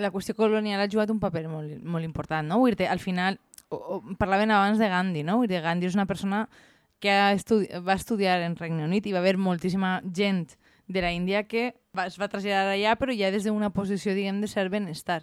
la 0.00 0.10
qüestió 0.10 0.34
colonial 0.34 0.82
ha 0.82 0.90
jugat 0.90 1.12
un 1.14 1.20
paper 1.22 1.44
molt, 1.52 1.76
molt 1.84 2.06
important, 2.06 2.48
no? 2.50 2.58
Vull 2.58 2.74
dir 2.74 2.88
al 2.90 2.98
final, 2.98 3.38
o, 3.68 3.76
o, 3.76 4.00
parlaven 4.18 4.50
abans 4.50 4.80
de 4.82 4.88
Gandhi, 4.90 5.22
no? 5.22 5.38
Vull 5.38 5.50
dir, 5.52 5.62
Gandhi 5.62 5.86
és 5.86 5.94
una 5.94 6.08
persona 6.10 6.48
que 6.98 7.12
ha 7.12 7.32
estudi 7.36 7.68
va 7.84 7.94
estudiar 7.94 8.40
en 8.42 8.56
Regne 8.56 8.88
Unit 8.88 9.06
i 9.06 9.12
va 9.14 9.20
haver 9.20 9.36
moltíssima 9.38 10.00
gent 10.10 10.56
de 10.88 11.02
la 11.04 11.12
Índia 11.14 11.44
que 11.46 11.74
va, 11.94 12.08
es 12.08 12.18
va 12.18 12.30
traslladar 12.32 12.74
allà, 12.74 12.96
però 12.98 13.14
ja 13.14 13.30
des 13.30 13.46
d'una 13.46 13.70
posició, 13.70 14.16
diguem, 14.16 14.40
de 14.42 14.50
cert 14.50 14.72
benestar. 14.72 15.22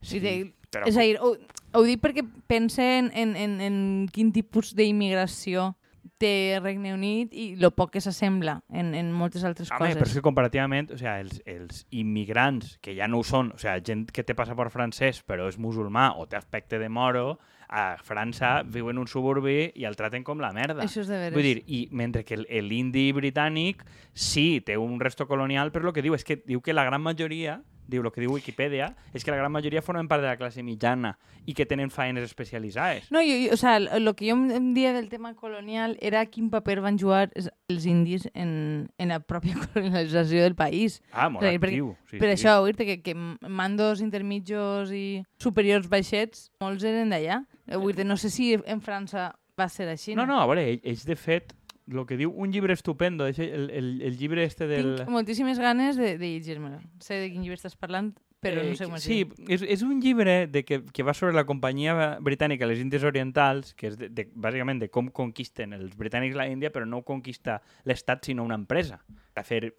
Sí, 0.00 0.22
dir, 0.22 0.54
però... 0.70 0.86
És 0.88 0.96
a 0.96 1.04
dir, 1.04 1.18
ho, 1.20 1.34
ho 1.74 1.84
dic 1.84 2.00
perquè 2.00 2.24
pense 2.48 2.80
en, 2.80 3.10
en, 3.12 3.36
en, 3.36 3.60
en 3.60 3.76
quin 4.14 4.32
tipus 4.32 4.72
d'immigració 4.78 5.74
té 6.18 6.58
Regne 6.62 6.92
Unit 6.94 7.32
i 7.32 7.54
lo 7.56 7.70
poc 7.70 7.92
que 7.94 8.00
s'assembla 8.02 8.58
en, 8.74 8.92
en 8.98 9.12
moltes 9.14 9.44
altres 9.46 9.70
Home, 9.70 9.78
coses. 9.78 9.96
però 10.00 10.08
és 10.10 10.14
que 10.18 10.22
comparativament, 10.26 10.90
o 10.92 10.98
sea, 10.98 11.20
els, 11.22 11.40
els 11.46 11.84
immigrants, 11.90 12.76
que 12.82 12.96
ja 12.98 13.06
no 13.08 13.20
ho 13.20 13.24
són, 13.24 13.52
o 13.54 13.58
sea, 13.58 13.76
gent 13.84 14.08
que 14.12 14.24
té 14.26 14.34
passaport 14.34 14.72
francès 14.74 15.22
però 15.26 15.46
és 15.48 15.58
musulmà 15.62 16.10
o 16.18 16.26
té 16.26 16.36
aspecte 16.36 16.78
de 16.82 16.88
moro, 16.88 17.38
a 17.68 17.98
França 18.00 18.62
viu 18.64 18.88
en 18.88 18.96
un 18.98 19.06
suburbi 19.06 19.72
i 19.76 19.84
el 19.84 19.94
traten 19.94 20.24
com 20.24 20.40
la 20.40 20.54
merda. 20.56 20.82
Això 20.86 21.02
és 21.02 21.08
de 21.10 21.18
veres. 21.20 21.34
Vull 21.36 21.44
dir, 21.44 21.62
i 21.68 21.82
mentre 21.92 22.24
que 22.24 22.34
el- 22.38 22.46
l'indi 22.66 23.12
britànic 23.12 23.84
sí, 24.12 24.62
té 24.64 24.78
un 24.80 24.98
resto 24.98 25.26
colonial, 25.28 25.70
però 25.70 25.88
el 25.88 25.92
que 25.92 26.02
diu 26.02 26.14
és 26.16 26.24
que 26.24 26.38
diu 26.46 26.62
que 26.64 26.72
la 26.72 26.84
gran 26.88 27.02
majoria, 27.02 27.60
diu 27.88 28.02
el 28.04 28.12
que 28.12 28.20
diu 28.20 28.30
Wikipedia, 28.34 28.90
és 29.16 29.24
que 29.24 29.32
la 29.32 29.38
gran 29.40 29.50
majoria 29.52 29.80
formen 29.82 30.06
part 30.08 30.20
de 30.22 30.28
la 30.28 30.36
classe 30.36 30.62
mitjana 30.62 31.14
i 31.48 31.54
que 31.56 31.64
tenen 31.66 31.88
faenes 31.90 32.22
especialitzades. 32.28 33.08
No, 33.10 33.22
jo, 33.24 33.32
jo, 33.46 33.54
o 33.54 33.56
sea, 33.56 33.78
el 33.78 34.14
que 34.14 34.28
jo 34.30 34.36
em 34.36 34.74
dia 34.76 34.92
del 34.92 35.08
tema 35.08 35.34
colonial 35.34 35.96
era 36.00 36.26
quin 36.26 36.50
paper 36.52 36.82
van 36.84 36.98
jugar 37.00 37.30
els 37.34 37.86
indis 37.88 38.28
en, 38.34 38.90
en 38.98 39.08
la 39.08 39.20
pròpia 39.20 39.56
colonialització 39.72 40.42
del 40.44 40.54
país. 40.54 41.00
Ah, 41.12 41.28
molt 41.32 41.44
dir, 41.48 41.56
perquè- 41.58 41.78
actiu. 41.80 41.94
Sí, 42.10 42.18
per 42.20 42.28
sí. 42.30 42.36
això, 42.44 42.58
dir 42.68 42.76
que, 42.76 43.00
que 43.02 43.14
mandos 43.16 44.00
intermitjos 44.04 44.92
i 44.92 45.22
superiors 45.40 45.88
baixets, 45.88 46.50
molts 46.60 46.84
eren 46.84 47.10
d'allà. 47.10 47.42
Eh, 47.66 47.76
Vull 47.76 47.94
dir, 47.96 48.04
no 48.06 48.16
sé 48.16 48.30
si 48.30 48.52
en 48.54 48.80
França 48.84 49.32
va 49.58 49.68
ser 49.68 49.88
així. 49.88 50.14
No, 50.14 50.26
no, 50.28 50.38
a 50.40 50.46
veure, 50.46 50.62
ell- 50.74 50.84
ells 50.84 51.04
de 51.08 51.16
fet, 51.16 51.54
el 51.88 52.04
que 52.06 52.18
diu 52.20 52.30
un 52.30 52.52
llibre 52.52 52.74
estupendo, 52.76 53.26
el, 53.26 53.38
el, 53.38 54.02
el 54.02 54.18
llibre 54.18 54.44
este 54.44 54.66
del... 54.68 54.96
Tinc 55.00 55.12
moltíssimes 55.12 55.58
ganes 55.58 55.96
de, 55.96 56.16
de 56.20 56.32
llegir-me-lo. 56.34 56.82
Sé 57.00 57.20
de 57.22 57.30
quin 57.32 57.42
llibre 57.42 57.56
estàs 57.56 57.78
parlant, 57.80 58.12
però 58.40 58.62
no 58.62 58.74
sé 58.76 58.84
Eh, 58.84 58.86
com 58.86 58.96
es 58.96 59.02
Sí, 59.02 59.24
diu. 59.24 59.46
és, 59.48 59.62
és 59.62 59.82
un 59.82 60.00
llibre 60.00 60.46
de 60.46 60.64
que, 60.64 60.82
que 60.84 61.02
va 61.02 61.14
sobre 61.14 61.34
la 61.34 61.44
companyia 61.44 62.18
britànica 62.20 62.64
a 62.64 62.68
les 62.68 62.78
Índies 62.78 63.02
Orientals, 63.04 63.74
que 63.74 63.88
és 63.88 63.98
de, 63.98 64.08
de, 64.08 64.28
bàsicament 64.34 64.78
de 64.78 64.88
com 64.90 65.08
conquisten 65.10 65.72
els 65.74 65.96
britànics 65.96 66.36
la 66.38 66.46
Índia, 66.48 66.70
però 66.70 66.86
no 66.86 67.02
conquista 67.02 67.60
l'Estat, 67.84 68.24
sinó 68.24 68.44
una 68.44 68.54
empresa. 68.54 69.00
A 69.34 69.42
fer 69.42 69.74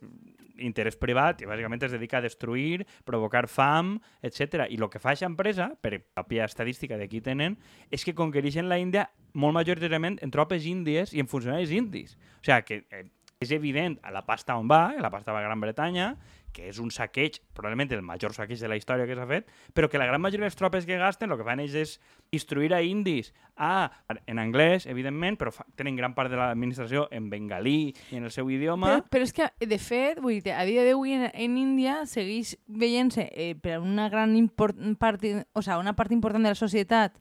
interès 0.60 0.98
privat 1.00 1.42
i 1.42 1.48
bàsicament 1.48 1.84
es 1.88 1.94
dedica 1.96 2.18
a 2.20 2.22
destruir, 2.22 2.86
provocar 3.08 3.46
fam, 3.48 3.94
etc. 4.22 4.66
I 4.70 4.76
el 4.76 4.90
que 4.92 5.00
fa 5.00 5.14
aquesta 5.14 5.30
empresa, 5.30 5.70
per 5.80 6.02
pròpia 6.14 6.46
estadística 6.46 6.98
de 7.00 7.08
qui 7.08 7.22
tenen, 7.24 7.56
és 7.90 8.04
que 8.04 8.14
conquereixen 8.14 8.68
la 8.68 8.78
Índia 8.80 9.10
molt 9.34 9.56
majoritàriament 9.56 10.18
en 10.22 10.32
tropes 10.32 10.66
índies 10.66 11.14
i 11.14 11.22
en 11.24 11.28
funcionaris 11.32 11.72
indis. 11.72 12.18
O 12.42 12.44
sigui 12.44 12.64
que 12.66 12.82
eh, 12.92 13.06
és 13.40 13.52
evident 13.56 13.96
a 14.04 14.12
la 14.12 14.26
pasta 14.28 14.58
on 14.60 14.68
va, 14.68 14.92
la 15.00 15.10
pasta 15.10 15.32
va 15.32 15.40
a 15.40 15.46
Gran 15.46 15.62
Bretanya, 15.64 16.10
que 16.52 16.66
és 16.68 16.80
un 16.84 16.90
saqueig, 16.92 17.38
probablement 17.56 17.94
el 17.96 18.02
major 18.04 18.34
saqueig 18.36 18.60
de 18.60 18.68
la 18.68 18.76
història 18.76 19.06
que 19.08 19.16
s'ha 19.16 19.28
fet, 19.30 19.48
però 19.72 19.88
que 19.88 20.02
la 20.02 20.08
gran 20.10 20.20
majoria 20.20 20.44
de 20.44 20.50
les 20.50 20.58
tropes 20.60 20.84
que 20.84 20.98
gasten 21.00 21.32
el 21.32 21.40
que 21.40 21.46
fan 21.48 21.62
ells 21.64 21.78
és 21.80 21.94
instruir 22.36 22.74
a 22.76 22.82
indis 22.84 23.30
a, 23.56 23.94
en 24.28 24.42
anglès, 24.44 24.90
evidentment, 24.92 25.38
però 25.40 25.54
fa, 25.56 25.64
tenen 25.80 25.96
gran 25.96 26.18
part 26.18 26.34
de 26.34 26.36
l'administració 26.36 27.06
en 27.16 27.30
bengalí 27.32 27.94
i 28.12 28.20
en 28.20 28.28
el 28.28 28.34
seu 28.36 28.52
idioma. 28.52 28.90
Però, 28.92 29.08
però 29.08 29.30
és 29.30 29.32
que, 29.38 29.48
de 29.64 29.80
fet, 29.80 30.20
vull 30.20 30.42
dir, 30.44 30.58
a 30.58 30.68
dia 30.68 30.84
d'avui 30.84 31.16
en, 31.16 31.30
en 31.32 31.58
Índia 31.62 32.02
segueix 32.12 32.58
veient-se 32.68 33.30
eh, 33.32 33.54
per 33.56 33.80
una 33.80 34.10
gran 34.12 34.36
import, 34.36 34.76
part, 35.00 35.24
o 35.54 35.64
sea, 35.64 35.80
una 35.80 35.96
part 35.96 36.12
important 36.12 36.44
de 36.44 36.58
la 36.58 36.60
societat 36.60 37.16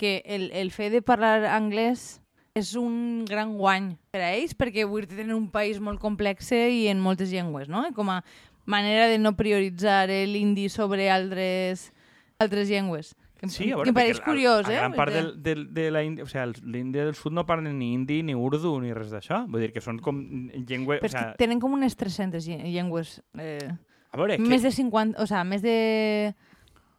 que 0.00 0.22
el, 0.24 0.48
el 0.56 0.72
fet 0.72 0.96
de 0.96 1.04
parlar 1.04 1.44
anglès 1.52 2.19
és 2.54 2.74
un 2.74 3.24
gran 3.28 3.52
guany 3.56 3.92
per 4.10 4.20
a 4.26 4.32
ells, 4.34 4.56
perquè 4.58 4.84
vull 4.88 5.06
dir, 5.06 5.16
tenen 5.20 5.36
un 5.36 5.48
país 5.50 5.78
molt 5.80 6.00
complex 6.02 6.50
i 6.52 6.88
en 6.90 6.98
moltes 7.00 7.30
llengües, 7.30 7.68
no? 7.70 7.84
I 7.86 7.92
Com 7.94 8.10
a 8.10 8.22
manera 8.66 9.06
de 9.08 9.18
no 9.18 9.36
prioritzar 9.38 10.10
eh, 10.10 10.26
l'indi 10.26 10.68
sobre 10.68 11.08
altres, 11.10 11.92
altres 12.38 12.68
llengües. 12.68 13.14
Que, 13.40 13.48
Sí, 13.48 13.64
a 13.64 13.66
que 13.70 13.74
veure, 13.76 13.88
em 13.88 13.94
pareix 13.96 14.18
curiós, 14.20 14.66
la 14.68 14.72
eh? 14.74 14.76
gran 14.76 14.92
part 14.92 15.14
del, 15.14 15.30
del, 15.42 15.62
de 15.72 15.86
la 15.90 16.02
Índia, 16.04 16.24
o 16.24 16.28
sigui, 16.28 16.42
els- 16.42 16.60
l'Índia 16.62 17.06
del 17.06 17.14
Sud 17.16 17.32
no 17.32 17.46
parlen 17.48 17.78
ni 17.78 17.94
hindi, 17.94 18.18
ni 18.22 18.34
urdu, 18.36 18.74
ni 18.82 18.92
res 18.92 19.08
d'això. 19.14 19.46
Vull 19.48 19.62
dir 19.64 19.70
que 19.72 19.80
són 19.80 19.96
com 20.04 20.18
llengües... 20.68 21.00
Però 21.00 21.08
O 21.08 21.08
que 21.08 21.16
sigui, 21.16 21.38
tenen 21.40 21.58
com 21.62 21.72
unes 21.72 21.96
300 21.96 22.44
lle- 22.50 22.66
llengües. 22.68 23.22
Eh, 23.38 23.70
a 24.12 24.16
veure, 24.20 24.36
que, 24.36 24.44
més 24.44 24.60
de 24.66 24.70
50, 24.74 25.22
o 25.22 25.26
sea, 25.26 25.40
més 25.48 25.62
de 25.64 26.34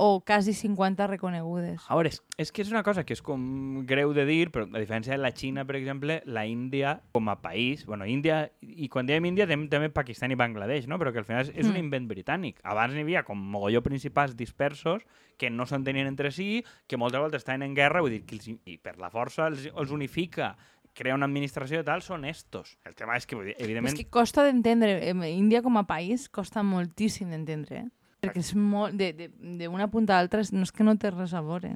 o 0.01 0.23
quasi 0.25 0.55
50 0.57 1.05
reconegudes. 1.05 1.83
A 1.85 1.93
veure, 1.93 2.09
és, 2.09 2.23
és 2.41 2.49
que 2.49 2.63
és 2.63 2.71
una 2.73 2.81
cosa 2.81 3.03
que 3.05 3.13
és 3.13 3.21
com 3.21 3.83
greu 3.85 4.15
de 4.17 4.23
dir, 4.25 4.47
però 4.49 4.63
a 4.65 4.79
diferència 4.81 5.13
de 5.13 5.19
la 5.21 5.29
Xina, 5.37 5.61
per 5.69 5.75
exemple, 5.77 6.15
la 6.25 6.47
Índia 6.49 6.95
com 7.13 7.29
a 7.29 7.35
país, 7.43 7.83
bueno, 7.85 8.07
Índia, 8.09 8.47
i 8.65 8.89
quan 8.89 9.05
diem 9.05 9.27
Índia 9.29 9.45
tenim 9.45 9.67
també 9.69 9.91
Pakistan 9.93 10.33
i 10.33 10.39
Bangladesh, 10.39 10.87
no? 10.89 10.97
però 10.97 11.13
que 11.13 11.21
al 11.21 11.27
final 11.29 11.43
és, 11.45 11.51
és 11.53 11.67
un 11.69 11.75
Mm. 11.75 11.83
invent 11.85 12.09
britànic. 12.09 12.63
Abans 12.65 12.95
n'hi 12.97 13.05
havia 13.05 13.21
com 13.27 13.37
mogolló 13.37 13.83
principals 13.85 14.33
dispersos 14.35 15.05
que 15.37 15.51
no 15.53 15.69
s'entenien 15.69 16.09
entre 16.09 16.31
si, 16.33 16.65
que 16.87 16.97
moltes 16.97 17.21
vegades 17.21 17.43
estaven 17.45 17.61
en 17.69 17.77
guerra, 17.77 18.01
vull 18.01 18.17
dir, 18.17 18.25
que 18.25 18.39
els, 18.41 18.49
i 18.65 18.79
per 18.81 18.97
la 18.97 19.11
força 19.13 19.45
els, 19.53 19.69
els 19.69 19.91
unifica 19.93 20.55
crea 20.97 21.13
una 21.15 21.29
administració 21.29 21.79
i 21.79 21.85
tal, 21.85 22.01
són 22.01 22.25
estos. 22.25 22.73
El 22.89 22.97
tema 22.97 23.15
és 23.21 23.29
que, 23.29 23.37
evidentment, 23.37 23.93
és 23.93 24.01
que 24.01 24.09
costa 24.09 24.43
d'entendre. 24.43 24.97
Em, 25.13 25.21
Índia 25.29 25.61
com 25.61 25.77
a 25.77 25.85
país 25.85 26.25
costa 26.27 26.65
moltíssim 26.65 27.29
d'entendre, 27.29 27.85
eh? 27.85 27.89
Perquè 28.21 28.37
és 28.43 28.51
molt... 28.53 28.93
De, 28.99 29.11
de, 29.17 29.29
de 29.57 29.67
una 29.67 29.87
punta 29.89 30.13
a 30.13 30.21
l'altra 30.21 30.43
no 30.53 30.61
és 30.67 30.71
que 30.71 30.85
no 30.85 30.93
té 31.01 31.09
res 31.09 31.33
a 31.33 31.41
veure. 31.41 31.71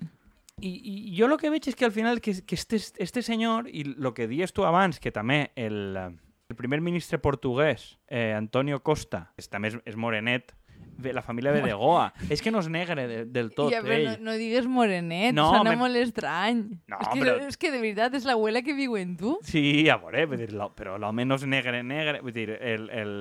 I, 0.62 0.70
i 0.72 1.16
jo 1.18 1.25
el 1.28 1.34
que 1.42 1.50
veig 1.52 1.66
és 1.72 1.75
que 1.75 1.88
al 1.88 1.92
final 1.92 2.22
que, 2.22 2.36
que 2.46 2.56
este, 2.56 2.78
este 3.02 3.24
senyor, 3.25 3.66
i 3.68 3.82
el 3.98 4.12
que 4.16 4.28
dies 4.30 4.54
tu 4.54 4.64
abans, 4.64 5.02
que 5.02 5.12
també 5.12 5.50
el, 5.60 5.98
el 5.98 6.56
primer 6.56 6.80
ministre 6.86 7.18
portuguès, 7.20 7.96
eh, 8.08 8.32
Antonio 8.38 8.78
Costa, 8.86 9.32
que 9.36 9.44
també 9.50 9.74
és, 9.74 9.80
és 9.90 9.98
morenet, 9.98 10.54
la 11.02 11.24
família 11.25 11.52
ve 11.52 11.60
de 11.66 11.74
Goa. 11.75 12.06
és 12.32 12.40
que 12.46 12.54
no 12.54 12.62
és 12.64 12.70
negre 12.72 13.04
de, 13.10 13.18
del 13.25 13.50
tot, 13.52 13.74
ja, 13.74 13.82
però 13.84 13.98
ell. 13.98 14.06
no, 14.22 14.30
no 14.30 14.38
digues 14.40 14.70
morenet, 14.70 15.34
No, 15.36 15.50
sona 15.58 15.74
me- 15.74 15.82
molt 15.82 15.98
estrany. 16.00 16.62
No, 16.88 17.02
és, 17.02 17.10
que, 17.10 17.20
però- 17.25 17.36
és 17.50 17.58
que 17.60 17.72
de 17.74 17.82
veritat 17.82 18.14
és 18.22 18.24
l'abuela 18.30 18.62
que 18.64 18.78
viu 18.78 18.96
en 19.02 19.18
tu. 19.20 19.34
Sí, 19.44 19.90
a 19.90 19.98
veure, 20.00 20.24
vull 20.30 20.46
dir, 20.46 20.54
però 20.78 20.96
l'home 21.02 21.25
no 21.25 21.36
és 21.42 21.44
negre, 21.50 21.82
negre. 21.84 22.22
Vull 22.24 22.38
dir, 22.38 22.52
el, 22.62 22.86
el 22.96 23.18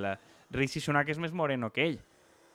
Rishi 0.54 0.78
Sunak 0.84 1.08
és 1.10 1.18
més 1.18 1.32
moreno 1.34 1.72
que 1.74 1.88
ell. 1.88 1.98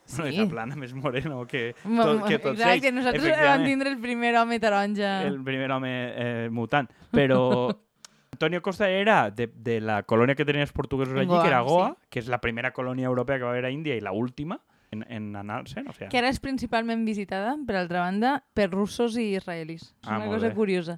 Sí. 0.09 0.23
Bueno, 0.23 0.43
i 0.43 0.47
plana 0.49 0.75
més 0.81 0.93
moreno 0.97 1.43
que, 1.45 1.75
tot, 1.83 2.23
que 2.25 2.39
tots 2.41 2.57
Exacte, 2.57 2.89
ells. 2.89 2.95
nosaltres 2.97 3.43
vam 3.45 3.65
tindre 3.67 3.91
el 3.93 3.99
primer 4.01 4.33
home 4.39 4.57
taronja. 4.59 5.11
el 5.27 5.37
primer 5.45 5.69
home 5.75 5.91
eh, 5.93 6.49
mutant. 6.49 6.89
Però 7.13 7.69
Antonio 8.39 8.61
Costa 8.63 8.89
era 8.89 9.29
de, 9.29 9.49
de 9.53 9.81
la 9.83 10.01
colònia 10.07 10.33
que 10.33 10.45
tenien 10.47 10.63
els 10.63 10.73
portuguesos 10.73 11.13
allí, 11.17 11.27
Goa, 11.27 11.41
que 11.43 11.51
era 11.51 11.59
Goa, 11.61 11.89
sí. 11.91 12.07
que 12.09 12.21
és 12.23 12.29
la 12.31 12.39
primera 12.39 12.71
colònia 12.71 13.09
europea 13.09 13.37
que 13.37 13.43
va 13.43 13.51
haver 13.51 13.65
a 13.67 13.71
Índia 13.73 13.97
i 13.99 14.01
la 14.01 14.13
última 14.15 14.59
en, 14.91 15.03
en 15.07 15.35
anar-se'n. 15.35 15.87
O 15.89 15.93
sea, 15.93 16.09
que 16.09 16.17
ara 16.17 16.29
és 16.29 16.39
principalment 16.39 17.05
visitada, 17.05 17.55
per 17.67 17.75
altra 17.77 18.01
banda, 18.01 18.43
per 18.53 18.69
russos 18.71 19.15
i 19.17 19.35
israelis. 19.37 19.83
És 20.01 20.09
Ah, 20.09 20.17
una 20.17 20.27
cosa 20.27 20.49
bé. 20.49 20.55
curiosa. 20.55 20.97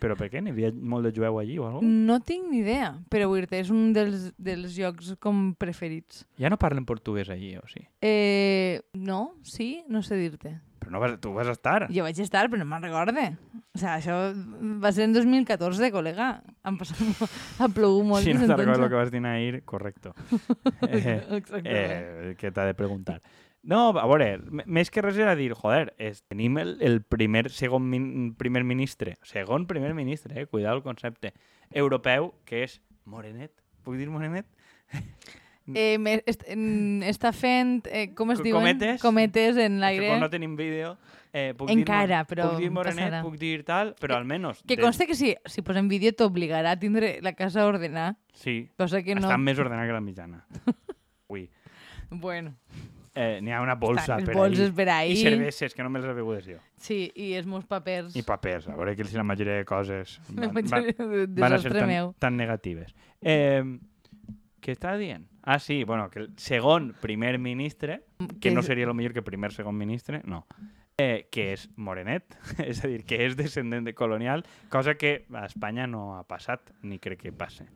Però 0.00 0.16
per 0.16 0.30
què? 0.32 0.40
N'hi 0.42 0.50
havia 0.54 0.72
molt 0.72 1.04
de 1.08 1.12
jueu 1.16 1.38
allí 1.38 1.58
o 1.58 1.66
alguna 1.68 1.88
No 2.12 2.20
tinc 2.20 2.48
ni 2.50 2.62
idea, 2.64 2.94
però 3.12 3.28
vull 3.28 3.44
dir 3.46 3.60
és 3.60 3.70
un 3.70 3.92
dels, 3.92 4.30
dels 4.38 4.76
llocs 4.78 5.14
com 5.20 5.54
preferits. 5.54 6.24
Ja 6.40 6.48
no 6.50 6.58
parlen 6.58 6.86
portuguès 6.88 7.28
allí, 7.30 7.54
o 7.56 7.66
sí? 7.68 7.84
Eh, 8.00 8.80
no, 8.94 9.34
sí, 9.42 9.82
no 9.88 10.02
sé 10.02 10.16
dir-te. 10.16 10.58
Però 10.82 10.90
no 10.90 11.00
vas, 11.02 11.14
tu 11.22 11.32
vas 11.36 11.48
estar. 11.52 11.86
Jo 11.94 12.02
vaig 12.06 12.18
estar, 12.22 12.48
però 12.50 12.58
no 12.62 12.66
me'n 12.68 12.82
recorde. 12.82 13.26
O 13.72 13.78
sigui, 13.78 13.92
això 13.92 14.16
va 14.82 14.90
ser 14.92 15.06
en 15.06 15.14
2014, 15.14 15.92
col·lega. 15.94 16.32
Han 16.66 16.80
passat... 16.80 16.98
molt- 17.06 17.38
ha 17.62 17.68
plogut 17.70 18.08
molt 18.08 18.26
si 18.26 18.34
no 18.34 18.42
des 18.42 18.50
te 18.50 18.58
recordes 18.58 18.82
lo 18.82 18.90
que 18.90 18.98
vas 18.98 19.14
dir 19.14 19.22
ahir, 19.30 19.62
correcto. 19.64 20.14
eh, 20.88 21.22
eh, 21.62 22.34
que 22.38 22.50
t'ha 22.50 22.66
de 22.66 22.74
preguntar. 22.74 23.20
No, 23.62 23.92
a 23.94 24.06
veure, 24.10 24.40
més 24.66 24.90
que 24.90 25.04
res 25.04 25.20
era 25.22 25.36
dir, 25.38 25.52
joder, 25.54 25.92
és, 26.02 26.24
tenim 26.26 26.58
el, 26.58 26.74
el 26.82 26.98
primer, 27.06 27.44
segon 27.54 27.84
min, 27.86 28.08
primer 28.34 28.64
ministre, 28.66 29.14
segon 29.22 29.68
primer 29.70 29.92
ministre, 29.94 30.34
eh, 30.40 30.48
cuidado 30.50 30.80
el 30.80 30.82
concepte, 30.82 31.30
europeu, 31.70 32.32
que 32.44 32.64
és 32.66 32.80
morenet. 33.06 33.54
Puc 33.86 34.00
dir 34.00 34.10
morenet? 34.10 34.50
Eh, 35.74 35.96
me- 35.98 36.22
est 36.26 36.42
en- 36.48 37.02
està 37.06 37.32
fent, 37.32 37.86
eh, 37.86 38.12
com 38.14 38.30
es 38.32 38.42
diuen? 38.42 38.58
cometes? 38.60 39.00
Cometes 39.00 39.56
en 39.56 39.74
Que 39.76 39.80
l'aire. 39.80 40.08
quan 40.08 40.20
no 40.20 40.28
tenim 40.28 40.56
vídeo, 40.56 40.96
eh, 41.32 41.54
puc 41.56 41.70
Encara, 41.70 42.24
dir, 42.24 42.26
però 42.36 42.50
puc 42.50 42.58
dir 42.58 42.70
morenet, 42.70 43.04
passarà. 43.12 43.22
puc 43.22 43.36
dir 43.38 43.64
tal, 43.64 43.94
però 44.00 44.16
almenys... 44.16 44.62
Que 44.66 44.74
de- 44.76 44.82
conste 44.82 45.06
que 45.06 45.14
si, 45.14 45.36
si 45.44 45.62
posem 45.62 45.86
vídeo 45.88 46.12
t'obligarà 46.12 46.72
a 46.72 46.78
tindre 46.78 47.20
la 47.22 47.34
casa 47.34 47.64
ordenada, 47.66 48.18
Sí, 48.34 48.68
cosa 48.76 49.02
que 49.04 49.14
no... 49.14 49.20
està 49.28 49.38
més 49.38 49.58
ordenat 49.58 49.86
que 49.86 49.92
la 49.92 50.00
mitjana. 50.00 50.44
Ui. 51.28 51.48
Bueno, 52.10 52.54
Eh, 53.14 53.40
N'hi 53.42 53.52
ha 53.52 53.60
una 53.60 53.74
bolsa 53.74 54.00
estan 54.00 54.20
les 54.20 54.24
per 54.24 54.36
ahí. 54.38 54.70
per 54.72 54.88
ahí. 54.88 55.12
I 55.12 55.16
cerveses, 55.22 55.74
que 55.74 55.82
no 55.82 55.90
me 55.90 56.00
les 56.00 56.08
he 56.08 56.14
begudes 56.14 56.46
jo. 56.46 56.56
Sí, 56.78 57.12
i 57.14 57.34
els 57.34 57.44
meus 57.46 57.66
papers. 57.66 58.16
I 58.16 58.22
papers, 58.22 58.66
a 58.68 58.74
veure 58.74 58.96
que 58.96 59.04
si 59.04 59.14
la 59.18 59.22
majoria 59.22 59.52
de 59.52 59.66
coses 59.66 60.18
van, 60.30 60.48
van, 60.54 60.64
van 61.36 61.52
a 61.52 61.58
ser 61.58 61.74
tan, 61.74 61.86
meu. 61.88 62.14
tan 62.18 62.38
negatives. 62.38 62.94
Eh, 63.20 63.62
què 64.62 64.72
estava 64.72 64.96
dient? 64.96 65.26
Ah, 65.42 65.58
sí, 65.58 65.82
bueno, 65.84 66.08
que 66.10 66.20
el 66.20 66.32
segon 66.36 66.94
primer 67.00 67.38
ministre, 67.38 68.04
que 68.40 68.52
no 68.52 68.62
seria 68.62 68.84
el 68.84 68.94
millor 68.94 69.12
que 69.12 69.22
primer 69.22 69.52
segon 69.52 69.76
ministre, 69.76 70.22
no, 70.24 70.46
eh, 70.98 71.28
que 71.30 71.52
és 71.52 71.68
morenet, 71.76 72.36
és 72.70 72.82
a 72.84 72.90
dir, 72.90 73.02
que 73.08 73.24
és 73.26 73.34
descendent 73.36 73.86
de 73.88 73.94
colonial, 73.94 74.44
cosa 74.70 74.94
que 74.94 75.24
a 75.34 75.46
Espanya 75.46 75.88
no 75.90 76.12
ha 76.16 76.22
passat, 76.28 76.70
ni 76.82 77.00
crec 77.02 77.24
que 77.26 77.32
passe. 77.32 77.66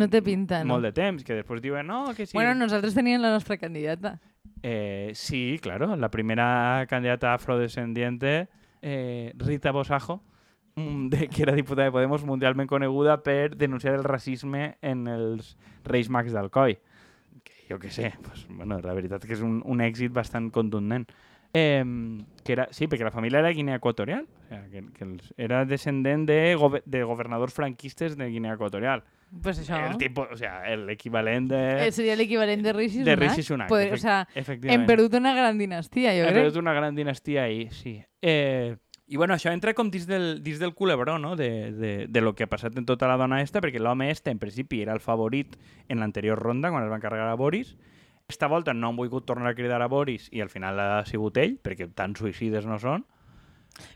No 0.00 0.08
té 0.08 0.22
pinta, 0.24 0.62
no? 0.64 0.74
Molt 0.74 0.88
de 0.88 0.92
temps, 0.96 1.24
que 1.24 1.36
després 1.36 1.60
diuen, 1.64 1.88
no, 1.88 2.06
que 2.16 2.26
sí. 2.26 2.36
Bueno, 2.36 2.54
nosaltres 2.56 2.96
teníem 2.96 3.20
la 3.20 3.32
nostra 3.32 3.58
candidata. 3.60 4.18
Eh, 4.62 5.12
sí, 5.14 5.58
claro, 5.62 5.94
la 5.96 6.10
primera 6.10 6.86
candidata 6.88 7.34
afrodescendiente, 7.34 8.48
eh, 8.82 9.32
Rita 9.36 9.72
Bosajo, 9.72 10.22
mm, 10.76 11.08
de, 11.08 11.28
que 11.28 11.42
era 11.42 11.54
diputada 11.56 11.88
de 11.88 11.92
Podemos 11.92 12.24
mundialment 12.24 12.68
coneguda 12.68 13.22
per 13.22 13.56
denunciar 13.56 13.94
el 13.94 14.04
racisme 14.04 14.78
en 14.80 15.06
els 15.08 15.56
Reis 15.84 16.08
Mags 16.08 16.32
d'Alcoi. 16.32 16.78
Que 17.70 17.76
jo 17.76 17.78
què 17.78 17.90
sé, 17.94 18.08
pues, 18.26 18.48
bueno, 18.50 18.80
la 18.82 18.92
veritat 18.98 19.22
que 19.22 19.36
és 19.36 19.42
un, 19.46 19.60
un 19.64 19.78
èxit 19.80 20.10
bastant 20.10 20.48
contundent. 20.50 21.04
Eh, 21.54 21.84
que 22.42 22.52
era, 22.54 22.64
sí, 22.74 22.86
perquè 22.90 23.02
la 23.06 23.10
família 23.14 23.38
era 23.40 23.50
Guinea 23.54 23.76
Equatorial, 23.78 24.24
o 24.26 24.48
sea, 24.48 24.64
que, 24.70 24.82
que 24.94 25.04
els, 25.04 25.32
era 25.38 25.64
descendent 25.66 26.26
de, 26.26 26.54
gover 26.58 26.82
de 26.86 27.02
governadors 27.04 27.54
franquistes 27.54 28.16
de 28.16 28.26
Guinea 28.30 28.54
Equatorial. 28.54 29.04
Pues 29.42 29.60
això. 29.62 29.78
El 29.92 29.96
tipo, 29.98 30.26
o 30.30 30.36
sea, 30.36 30.64
el 30.66 30.88
equivalent 30.90 31.48
de, 31.50 31.86
Eh, 31.86 31.92
seria 31.94 32.16
l'equivalent 32.18 32.62
de 32.66 32.72
Rishi 32.72 33.04
de 33.04 33.14
Sunak. 33.14 33.20
Rishi 33.28 33.42
Sunak. 33.46 33.68
Poder, 33.68 33.92
o 33.92 33.94
efect- 33.94 34.02
sea, 34.02 34.28
hem 34.34 34.40
efectivament. 34.42 34.86
perdut 34.90 35.14
una 35.14 35.34
gran 35.34 35.58
dinastia, 35.58 36.10
jo 36.18 36.26
crec. 36.26 36.34
perdut 36.42 36.56
una 36.62 36.72
gran 36.74 36.94
dinastia 36.96 37.44
ahí, 37.44 37.68
sí. 37.70 38.00
Eh, 38.22 38.76
I 39.10 39.18
bueno, 39.18 39.34
això 39.34 39.50
entra 39.50 39.74
com 39.74 39.88
dins 39.90 40.04
del, 40.06 40.36
dins 40.46 40.60
del 40.62 40.70
culebró, 40.78 41.16
no?, 41.18 41.34
de, 41.34 41.72
de, 41.74 41.92
de 42.06 42.20
lo 42.22 42.36
que 42.38 42.44
ha 42.46 42.50
passat 42.50 42.76
en 42.78 42.84
tota 42.86 43.08
la 43.10 43.16
dona 43.18 43.40
esta, 43.42 43.58
perquè 43.58 43.80
l'home 43.82 44.06
este, 44.12 44.30
en 44.30 44.38
principi, 44.38 44.84
era 44.84 44.94
el 44.94 45.02
favorit 45.02 45.56
en 45.90 45.98
l'anterior 45.98 46.38
ronda, 46.38 46.70
quan 46.70 46.86
es 46.86 46.92
van 46.92 47.02
carregar 47.02 47.26
a 47.26 47.34
Boris. 47.34 47.74
Esta 48.30 48.46
volta 48.46 48.70
no 48.70 48.92
han 48.92 49.00
volgut 49.00 49.26
tornar 49.26 49.50
a 49.50 49.56
cridar 49.58 49.82
a 49.82 49.88
Boris 49.90 50.28
i 50.30 50.44
al 50.44 50.52
final 50.52 50.78
ha 50.78 51.02
sigut 51.10 51.40
ell, 51.42 51.56
perquè 51.58 51.88
tan 51.90 52.14
suïcides 52.14 52.70
no 52.70 52.78
són. 52.78 53.02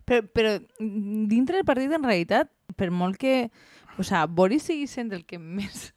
Però, 0.02 0.24
però 0.34 0.56
mm, 0.58 1.28
dintre 1.30 1.60
del 1.60 1.68
partit, 1.68 1.94
en 1.94 2.02
realitat, 2.02 2.50
per 2.74 2.90
molt 2.90 3.20
que... 3.22 3.52
O 3.94 4.02
sea, 4.02 4.26
Boris 4.26 4.66
sigui 4.66 4.88
sent 4.90 5.14
el 5.14 5.22
que 5.30 5.38
més... 5.38 5.92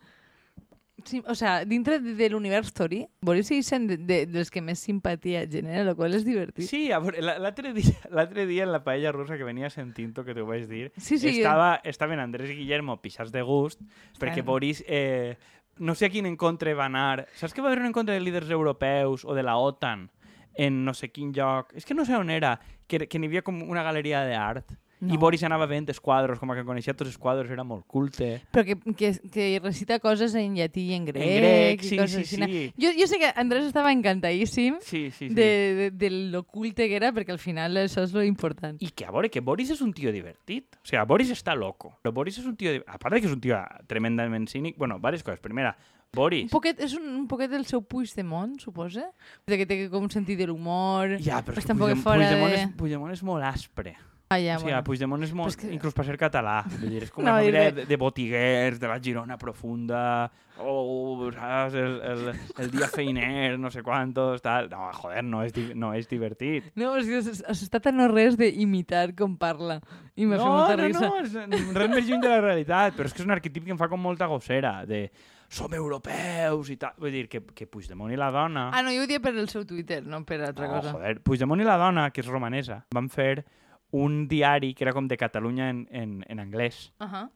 O 1.28 1.36
sea, 1.36 1.66
dintre 1.66 2.00
de, 2.00 2.14
de 2.16 2.30
l'univers 2.30 2.74
Tori, 2.74 3.06
Boris 3.22 3.48
sent 3.66 3.88
de, 3.90 3.98
de, 3.98 4.26
dels 4.26 4.50
que 4.52 4.62
més 4.62 4.80
simpatia 4.80 5.46
genera, 5.50 5.84
el 5.90 5.96
qual 5.96 6.14
és 6.14 6.26
divertit. 6.26 6.66
Sí, 6.68 6.88
l'altre 6.90 7.74
dia, 7.74 7.94
l'altre 8.12 8.46
dia 8.46 8.64
en 8.64 8.72
la 8.72 8.84
paella 8.84 9.12
russa 9.12 9.38
que 9.38 9.44
venia 9.48 9.70
sentint 9.70 10.14
que 10.18 10.34
t'ho 10.36 10.46
vaig 10.46 10.68
dir, 10.68 10.92
Sí, 10.98 11.18
sí. 11.20 11.40
estava, 11.40 11.80
estaven 11.84 12.20
Andrés 12.20 12.50
i 12.52 12.56
Guillermo 12.60 13.00
pixats 13.02 13.32
de 13.32 13.42
gust 13.42 13.82
perquè 14.20 14.40
Estan- 14.42 14.46
Boris 14.46 14.84
eh, 14.88 15.38
no 15.78 15.94
sé 15.96 16.06
a 16.08 16.10
quin 16.10 16.26
encontre 16.26 16.74
va 16.74 16.86
anar 16.90 17.28
saps 17.38 17.54
que 17.54 17.62
va 17.62 17.68
haver 17.70 17.82
un 17.84 17.92
encontre 17.92 18.16
de 18.16 18.22
líders 18.22 18.50
europeus 18.50 19.24
o 19.26 19.36
de 19.38 19.44
la 19.44 19.58
OTAN 19.58 20.10
en 20.58 20.84
no 20.86 20.94
sé 20.98 21.12
quin 21.14 21.32
lloc 21.36 21.70
és 21.78 21.86
que 21.86 21.94
no 21.94 22.04
sé 22.06 22.16
on 22.18 22.32
era 22.34 22.56
que, 22.88 23.06
que 23.08 23.20
n'hi 23.20 23.28
havia 23.30 23.44
com 23.46 23.60
una 23.70 23.84
galeria 23.86 24.24
d'art 24.26 24.74
No. 25.00 25.14
i 25.14 25.18
Boris 25.22 25.44
anava 25.46 25.68
veient 25.70 25.86
els 25.92 26.00
quadros 26.02 26.40
com 26.42 26.50
que 26.58 26.64
coneixia 26.66 26.96
tots 26.98 27.12
els 27.12 27.20
quadros 27.22 27.52
era 27.54 27.64
molt 27.64 27.86
culte 27.86 28.42
Però 28.50 28.64
que, 28.66 28.76
que, 28.98 29.12
que 29.30 29.60
recita 29.62 30.00
coses 30.02 30.34
en 30.34 30.56
llatí 30.58 30.88
i 30.90 30.96
en 30.96 31.06
grec. 31.06 31.22
en 31.22 31.38
grec, 31.38 31.84
sí, 31.86 32.00
sí, 32.08 32.24
sí 32.26 32.72
Jo, 32.82 32.90
jo 32.98 33.06
sé 33.06 33.20
que 33.22 33.30
Andrés 33.36 33.66
estava 33.70 33.92
encantadíssim 33.94 34.80
sí, 34.82 35.12
sí, 35.12 35.28
sí. 35.30 35.34
de, 35.36 35.46
de, 35.78 35.92
de 35.92 36.10
lo 36.34 36.44
culte 36.44 36.88
que 36.90 36.96
era, 36.98 37.12
perquè 37.14 37.30
al 37.36 37.38
final 37.38 37.78
això 37.78 38.02
és 38.08 38.14
lo 38.16 38.24
important. 38.26 38.78
I 38.82 38.90
que, 38.90 39.06
a 39.06 39.12
veure, 39.14 39.30
que 39.30 39.42
Boris 39.46 39.70
és 39.76 39.82
un 39.86 39.94
tio 39.94 40.10
divertit. 40.12 40.80
O 40.82 40.88
sigui, 40.88 41.04
Boris 41.06 41.30
està 41.36 41.54
loco. 41.54 41.94
Però 42.02 42.12
Boris 42.14 42.40
és 42.42 42.46
un 42.50 42.56
tio... 42.58 42.74
A 42.88 42.98
part 42.98 43.14
de 43.14 43.22
que 43.22 43.30
és 43.30 43.34
un 43.36 43.42
tio 43.44 43.60
tremendament 43.88 44.48
cínic... 44.50 44.78
Bueno, 44.82 44.98
diverses 44.98 45.24
coses. 45.24 45.40
Primera, 45.44 45.76
Boris... 46.14 46.48
Un 46.50 46.54
poquet, 46.54 46.82
és 46.82 46.94
un, 46.98 47.06
un 47.22 47.28
poquet 47.30 47.52
del 47.54 47.66
seu 47.70 47.82
Puigdemont, 47.86 48.58
suposa? 48.64 49.06
De 49.46 49.58
que 49.62 49.66
té 49.70 49.80
com 49.94 50.08
un 50.08 50.14
sentit 50.14 50.40
de 50.42 50.48
l'humor... 50.50 51.18
Ja, 51.22 51.44
però 51.46 51.62
és 51.62 51.66
que 51.70 51.76
Puigdemont, 51.78 52.04
Puigdemont, 52.04 52.54
de- 52.56 52.62
és, 52.66 52.76
Puigdemont 52.80 53.14
és 53.14 53.24
molt 53.28 53.46
aspre. 53.46 53.96
Ah, 54.30 54.40
ja, 54.44 54.58
o 54.58 54.60
sigui, 54.60 54.74
bueno. 54.74 54.84
Puigdemont 54.84 55.24
és 55.24 55.32
molt... 55.32 55.56
Que- 55.56 55.70
Inclús 55.72 55.94
per 55.96 56.04
ser 56.04 56.18
català. 56.20 56.58
Vull 56.68 56.90
dir, 56.92 57.04
és 57.06 57.12
com 57.16 57.24
No, 57.24 57.32
una 57.32 57.38
família 57.40 57.62
diré- 57.70 57.76
de, 57.78 57.86
de 57.88 57.98
botiguers, 58.02 58.80
de 58.82 58.88
la 58.92 58.98
Girona 59.00 59.38
profunda, 59.40 60.30
o, 60.60 61.30
saps, 61.32 61.76
el, 61.80 61.94
el, 62.04 62.24
el 62.60 62.72
dia 62.74 62.90
feiner, 62.92 63.58
no 63.58 63.72
sé 63.72 63.82
quantos, 63.86 64.42
tal... 64.42 64.68
No, 64.70 64.90
joder, 64.92 65.24
no 65.24 65.44
és, 65.46 65.54
no 65.80 65.94
és 65.96 66.10
divertit. 66.12 66.68
No, 66.76 66.96
és 67.00 67.08
que 67.08 67.22
es- 67.22 67.40
es- 67.40 67.64
està 67.70 67.80
tan 67.80 67.96
no 67.96 68.10
res 68.12 68.36
d'imitar 68.36 69.14
com 69.16 69.38
parla. 69.40 69.80
I 70.20 70.26
m'ha 70.28 70.36
fet 70.36 70.44
no, 70.46 70.52
molta 70.58 70.76
no, 70.76 70.88
risa. 70.90 71.08
no, 71.08 71.22
és 71.24 71.72
res 71.78 71.90
més 71.96 72.08
lluny 72.10 72.22
de 72.26 72.32
la 72.36 72.42
realitat, 72.44 72.98
però 72.98 73.08
és 73.08 73.14
que 73.16 73.24
és 73.24 73.28
un 73.30 73.36
arquetip 73.38 73.64
que 73.64 73.72
em 73.78 73.80
fa 73.80 73.88
com 73.88 74.02
molta 74.02 74.28
gossera, 74.28 74.82
de 74.90 75.06
som 75.48 75.72
europeus 75.74 76.70
i 76.74 76.76
tal. 76.76 76.98
Vull 77.00 77.14
dir, 77.16 77.28
que, 77.32 77.40
que 77.56 77.68
Puigdemont 77.72 78.12
i 78.12 78.18
la 78.20 78.28
dona... 78.36 78.68
Ah, 78.76 78.82
no, 78.84 78.92
jo 78.92 79.06
ho 79.06 79.08
dia 79.08 79.22
per 79.24 79.32
el 79.38 79.48
seu 79.48 79.64
Twitter, 79.64 80.02
no 80.04 80.20
per 80.28 80.42
altra 80.50 80.68
no, 80.68 80.74
cosa. 80.82 80.92
joder, 80.98 81.22
Puigdemont 81.24 81.64
i 81.64 81.68
la 81.70 81.78
dona, 81.80 82.10
que 82.12 82.20
és 82.26 82.28
romanesa, 82.28 82.82
van 82.92 83.08
fer 83.14 83.46
un 83.92 84.28
diari 84.28 84.74
que 84.74 84.84
era 84.84 84.94
com 84.94 85.08
de 85.08 85.18
Catalunya 85.18 85.70
en, 85.70 85.88
en, 85.92 86.26
en 86.28 86.40
anglès, 86.40 86.92
Uh 87.00 87.06
-huh. 87.08 87.30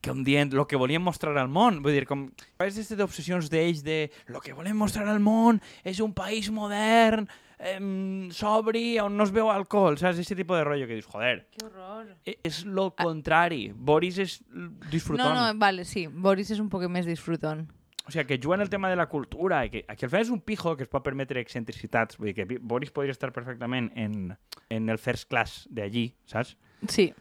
que 0.00 0.10
un 0.10 0.22
dient 0.24 0.52
lo 0.52 0.66
que 0.66 0.76
volien 0.76 1.00
mostrar 1.02 1.36
al 1.38 1.48
món. 1.48 1.82
Vull 1.82 1.92
dir, 1.92 2.04
com 2.06 2.30
és 2.58 2.74
d'aquestes 2.74 3.00
obsessions 3.00 3.48
d'ells 3.50 3.82
de 3.82 4.10
lo 4.26 4.40
que 4.40 4.52
volem 4.52 4.76
mostrar 4.76 5.08
al 5.08 5.20
món 5.20 5.60
és 5.82 5.98
un 6.00 6.12
país 6.12 6.50
modern, 6.50 7.26
eh, 7.58 8.28
sobri, 8.30 8.98
on 9.00 9.16
no 9.16 9.24
es 9.24 9.30
veu 9.32 9.50
alcohol, 9.50 9.96
saps? 9.96 10.18
Aquest 10.18 10.36
tipus 10.36 10.56
de 10.58 10.64
rotllo 10.64 10.86
que 10.86 10.94
dius, 10.94 11.06
joder, 11.06 11.46
Que 11.50 11.64
horror. 11.66 12.06
e- 12.26 12.38
és 12.42 12.64
lo 12.66 12.90
contrari. 12.94 13.72
Boris 13.74 14.18
és 14.18 14.42
disfrutón. 14.90 15.32
No, 15.34 15.52
no, 15.52 15.58
vale, 15.58 15.84
sí. 15.84 16.06
Boris 16.06 16.50
és 16.50 16.58
un 16.60 16.68
poc 16.68 16.86
més 16.88 17.06
disfrutón. 17.06 17.68
O 18.06 18.10
sigui, 18.12 18.26
que 18.26 18.38
juga 18.42 18.56
en 18.56 18.60
el 18.62 18.68
tema 18.70 18.90
de 18.90 18.96
la 18.96 19.06
cultura, 19.08 19.62
i 19.64 19.70
que 19.70 19.84
aquí 19.88 20.04
al 20.04 20.10
final 20.10 20.22
és 20.26 20.30
un 20.30 20.40
pijo 20.44 20.74
que 20.76 20.82
es 20.84 20.90
pot 20.92 21.02
permetre 21.04 21.40
excentricitats. 21.40 22.18
Vull 22.20 22.32
dir 22.32 22.34
que 22.36 22.58
Boris 22.60 22.90
podria 22.92 23.12
estar 23.16 23.30
perfectament 23.32 23.90
en, 23.96 24.34
en 24.68 24.88
el 24.92 24.98
first 24.98 25.28
class 25.30 25.62
d'allí, 25.72 26.10
saps? 26.28 26.56
Sí. 26.88 27.14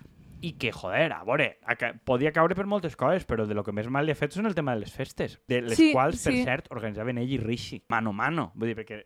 I 0.43 0.51
que, 0.59 0.73
joder, 0.75 1.13
a 1.15 1.21
veure, 1.23 1.53
a 1.63 1.77
ca- 1.79 1.93
podia 2.03 2.33
caure 2.35 2.53
per 2.57 2.65
moltes 2.67 2.97
coses, 2.99 3.23
però 3.23 3.45
de 3.47 3.55
lo 3.55 3.63
que 3.63 3.71
més 3.71 3.87
mal 3.87 4.03
li 4.03 4.11
ha 4.11 4.15
fet 4.19 4.35
són 4.35 4.45
el 4.49 4.55
tema 4.57 4.73
de 4.75 4.81
les 4.83 4.91
festes, 4.91 5.37
de 5.47 5.61
les 5.63 5.77
Sí, 5.79 5.93
quals, 5.95 6.19
per 6.19 6.33
sí. 6.35 6.41
cert, 6.43 6.67
organitzaven 6.75 7.21
ell 7.21 7.31
i 7.31 7.37
Rishi, 7.39 7.79
mano 7.87 8.11
a 8.11 8.17
mano. 8.19 8.49
Vull 8.55 8.73
dir, 8.73 8.75
perquè 8.81 9.05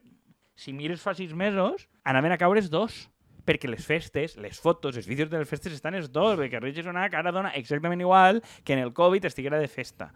si 0.58 0.74
mires 0.74 1.04
fa 1.06 1.14
sis 1.14 1.36
mesos, 1.38 1.86
anaven 2.04 2.34
a 2.34 2.40
caure 2.42 2.58
els 2.64 2.72
dos 2.74 3.04
perquè 3.48 3.70
les 3.70 3.86
festes, 3.86 4.34
les 4.42 4.58
fotos, 4.60 4.98
els 4.98 5.06
vídeos 5.08 5.30
de 5.30 5.38
les 5.40 5.48
festes 5.48 5.72
estan 5.72 5.94
els 5.96 6.10
dos, 6.12 6.34
perquè 6.42 6.60
Rishi 6.60 6.82
Sunak 6.84 7.14
ara 7.16 7.32
dona 7.32 7.54
exactament 7.56 8.02
igual 8.02 8.42
que 8.66 8.74
en 8.74 8.80
el 8.82 8.92
Covid 8.98 9.24
estiguera 9.30 9.60
de 9.62 9.70
festa. 9.70 10.10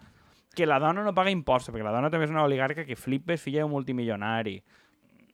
Que 0.56 0.66
la 0.68 0.80
dona 0.84 1.04
no 1.04 1.14
paga 1.16 1.32
impostos, 1.32 1.72
perquè 1.74 1.86
la 1.86 1.94
dona 1.96 2.10
també 2.12 2.26
és 2.28 2.32
una 2.34 2.44
oligarca 2.44 2.84
que 2.86 2.96
flipes 3.00 3.42
filla 3.42 3.62
d'un 3.64 3.72
multimilionari. 3.72 4.58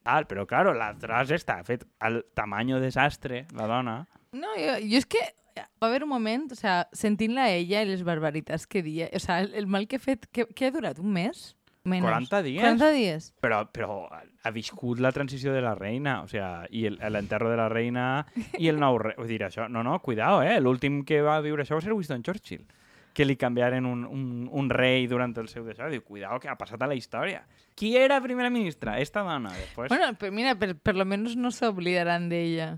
Tal, 0.03 0.27
però, 0.27 0.45
claro, 0.47 0.73
l'altra 0.77 1.23
esta 1.23 1.58
ha 1.60 1.63
fet 1.67 1.84
el 2.06 2.21
tamaño 2.34 2.80
desastre, 2.80 3.45
la 3.58 3.65
dona. 3.67 3.95
No, 4.32 4.53
jo, 4.56 4.77
jo 4.84 4.97
és 5.01 5.06
que 5.10 5.19
va 5.82 5.88
haver 5.89 6.03
un 6.06 6.10
moment, 6.13 6.45
o 6.53 6.56
sea, 6.56 6.88
sentint-la 6.93 7.49
ella 7.51 7.82
i 7.84 7.89
les 7.89 8.03
barbaritats 8.08 8.67
que 8.67 8.84
dia, 8.86 9.10
o 9.13 9.19
sea, 9.19 9.41
el, 9.41 9.53
el 9.58 9.65
mal 9.67 9.88
que 9.88 9.97
ha 9.97 9.99
fet, 9.99 10.27
que, 10.32 10.45
que 10.53 10.67
ha 10.67 10.71
durat 10.71 10.99
un 10.99 11.12
mes? 11.17 11.56
Menos. 11.88 12.08
40 12.08 12.41
dies. 12.43 12.62
40 12.62 12.89
dies. 12.91 13.27
Però, 13.41 13.62
però 13.71 14.08
ha 14.12 14.51
viscut 14.51 14.99
la 14.99 15.12
transició 15.15 15.53
de 15.56 15.62
la 15.63 15.73
reina, 15.75 16.21
o 16.21 16.27
sea, 16.27 16.65
i 16.69 16.86
el- 16.86 16.99
l'enterro 17.12 17.49
de 17.49 17.58
la 17.58 17.67
reina 17.71 18.25
i 18.60 18.67
el 18.69 18.77
nou 18.80 18.99
rei. 18.99 19.15
Vull 19.17 19.27
dir, 19.32 19.41
això, 19.47 19.67
no, 19.71 19.84
no, 19.88 19.97
cuidao, 20.03 20.41
eh? 20.43 20.60
L'últim 20.62 21.01
que 21.08 21.21
va 21.23 21.39
viure 21.41 21.63
això 21.63 21.80
va 21.80 21.82
ser 21.82 21.93
Winston 21.95 22.23
Churchill, 22.27 22.65
que 23.17 23.25
li 23.25 23.34
canviaren 23.39 23.88
un, 23.89 24.03
un, 24.06 24.25
un 24.53 24.67
rei 24.69 25.08
durant 25.10 25.34
el 25.41 25.47
seu 25.49 25.65
deixat. 25.65 25.89
Diu, 25.89 26.03
cuidao, 26.06 26.38
que 26.41 26.51
ha 26.51 26.58
passat 26.60 26.84
a 26.86 26.89
la 26.89 26.97
història. 26.97 27.41
Qui 27.77 27.95
era 27.97 28.19
primera 28.21 28.51
ministra? 28.53 28.99
Esta 29.01 29.23
dona. 29.25 29.56
Després... 29.58 29.89
Bueno, 29.89 30.12
però 30.19 30.30
mira, 30.34 30.53
per, 30.60 30.75
per 30.77 30.93
lo 30.97 31.06
menos 31.10 31.34
no 31.39 31.49
s'oblidaran 31.53 32.30
d'ella. 32.30 32.75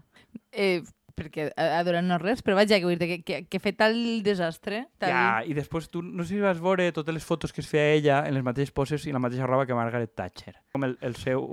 Eh, 0.56 0.80
perquè 1.20 1.50
ha, 1.60 1.82
durat 1.84 2.06
no 2.08 2.18
res, 2.22 2.40
però 2.46 2.56
vaja, 2.56 2.80
que, 2.80 2.96
que, 3.02 3.20
que, 3.28 3.42
que 3.52 3.60
fet 3.60 3.80
tal 3.82 4.00
desastre. 4.24 4.86
Tal... 5.02 5.12
Ja, 5.12 5.28
i 5.44 5.58
després 5.58 5.92
tu 5.92 6.06
no 6.06 6.24
sé 6.24 6.38
si 6.38 6.42
vas 6.44 6.64
veure 6.64 6.88
totes 6.96 7.16
les 7.16 7.28
fotos 7.28 7.52
que 7.52 7.60
es 7.66 7.68
feia 7.68 7.92
ella 7.98 8.24
en 8.30 8.38
les 8.38 8.46
mateixes 8.46 8.72
poses 8.72 9.08
i 9.10 9.16
la 9.16 9.20
mateixa 9.20 9.50
roba 9.50 9.68
que 9.68 9.76
Margaret 9.76 10.16
Thatcher. 10.16 10.56
Com 10.72 10.88
el, 10.88 10.96
el 11.04 11.20
seu... 11.20 11.50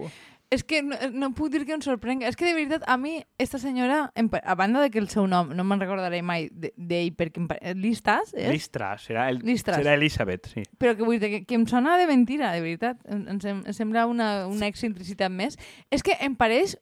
És 0.49 0.63
que 0.63 0.79
no, 0.81 0.95
no 1.11 1.33
puc 1.35 1.49
dir 1.51 1.65
que 1.67 1.75
em 1.75 1.81
sorprenga. 1.83 2.29
És 2.31 2.37
que 2.39 2.47
de 2.47 2.53
veritat, 2.55 2.85
a 2.87 2.95
mi, 2.97 3.17
esta 3.43 3.59
senyora, 3.59 4.13
a 4.15 4.55
banda 4.55 4.81
de 4.81 4.93
que 4.95 5.01
el 5.03 5.09
seu 5.11 5.27
nom 5.27 5.51
no 5.57 5.65
me'n 5.67 5.81
recordaré 5.83 6.21
mai 6.23 6.47
de- 6.53 6.71
d'ell, 6.77 7.11
perquè 7.19 7.43
Listas, 7.75 8.31
és? 8.33 8.53
Listras, 8.53 9.09
serà, 9.09 9.29
el, 9.33 9.41
Listras. 9.43 9.81
serà 9.83 9.97
Elisabet, 9.99 10.47
sí. 10.47 10.63
Però 10.79 10.95
que 10.95 11.03
vull 11.03 11.19
dir 11.19 11.33
que, 11.33 11.41
que 11.51 11.59
em 11.59 11.67
sona 11.67 11.97
de 11.99 12.07
mentira, 12.07 12.53
de 12.55 12.63
veritat. 12.63 13.03
Em, 13.11 13.27
em, 13.35 13.65
em 13.67 13.75
sembla 13.75 14.07
una, 14.07 14.47
una 14.47 14.71
excentricitat 14.71 15.35
més. 15.35 15.59
És 15.91 16.07
que 16.07 16.15
em 16.21 16.39
pareix 16.39 16.77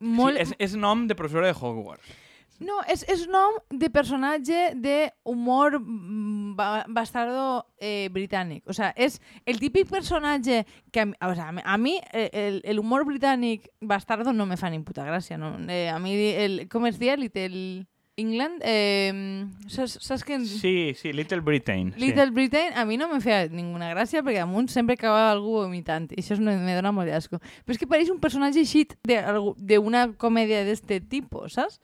molt... 0.00 0.40
Sí, 0.40 0.56
és, 0.56 0.72
és 0.72 0.76
nom 0.80 1.04
de 1.06 1.14
professora 1.14 1.52
de 1.52 1.52
Hogwarts. 1.60 2.16
No, 2.60 2.76
és, 2.92 3.06
és 3.08 3.22
nom 3.32 3.54
de 3.72 3.88
personatge 3.88 4.74
d'humor 4.76 5.78
mm, 5.80 6.54
ba 6.58 6.84
bastardo 6.92 7.64
eh, 7.80 8.08
britànic. 8.12 8.62
O 8.68 8.74
sea, 8.76 8.90
és 8.96 9.20
el 9.48 9.58
típic 9.58 9.88
personatge 9.88 10.66
que 10.92 11.00
a 11.00 11.06
mi, 11.06 11.14
o 11.24 11.34
sea, 11.34 11.48
a 11.64 11.78
mi- 11.78 12.00
eh, 12.12 12.28
el, 12.32 12.60
el 12.64 12.78
humor 12.78 13.06
britànic 13.08 13.70
bastardo 13.80 14.32
no 14.34 14.44
me 14.46 14.58
fa 14.60 14.68
ni 14.68 14.78
puta 14.84 15.06
gràcia. 15.08 15.38
No? 15.40 15.56
Eh, 15.72 15.88
a 15.88 15.98
mi, 15.98 16.12
el, 16.34 16.66
com 16.68 16.84
es 16.86 16.98
deia? 17.00 17.16
Little 17.16 17.86
England? 18.20 18.60
Eh, 18.62 19.46
saps, 19.72 19.94
saps 20.04 20.24
que... 20.28 20.36
Sí, 20.44 20.92
sí, 21.00 21.14
Little 21.14 21.40
Britain. 21.40 21.94
sí. 21.94 22.00
Little 22.02 22.30
Britain 22.36 22.74
a 22.76 22.84
mi 22.84 22.98
no 23.00 23.08
me 23.08 23.22
feia 23.24 23.46
ninguna 23.48 23.88
gràcia 23.94 24.20
perquè 24.20 24.42
damunt 24.42 24.68
sempre 24.68 24.98
acabava 24.98 25.30
algú 25.32 25.62
vomitant 25.62 26.10
i 26.12 26.20
això 26.20 26.36
és, 26.36 26.42
me 26.44 26.74
dona 26.76 26.92
molt 26.92 27.08
d'asco. 27.08 27.40
Però 27.64 27.72
és 27.72 27.80
que 27.80 27.88
pareix 27.88 28.12
un 28.12 28.20
personatge 28.20 28.60
així 28.60 28.84
de- 29.08 29.24
d'una 29.56 30.10
comèdia 30.20 30.60
d'este 30.68 31.00
tipus, 31.08 31.56
saps? 31.56 31.80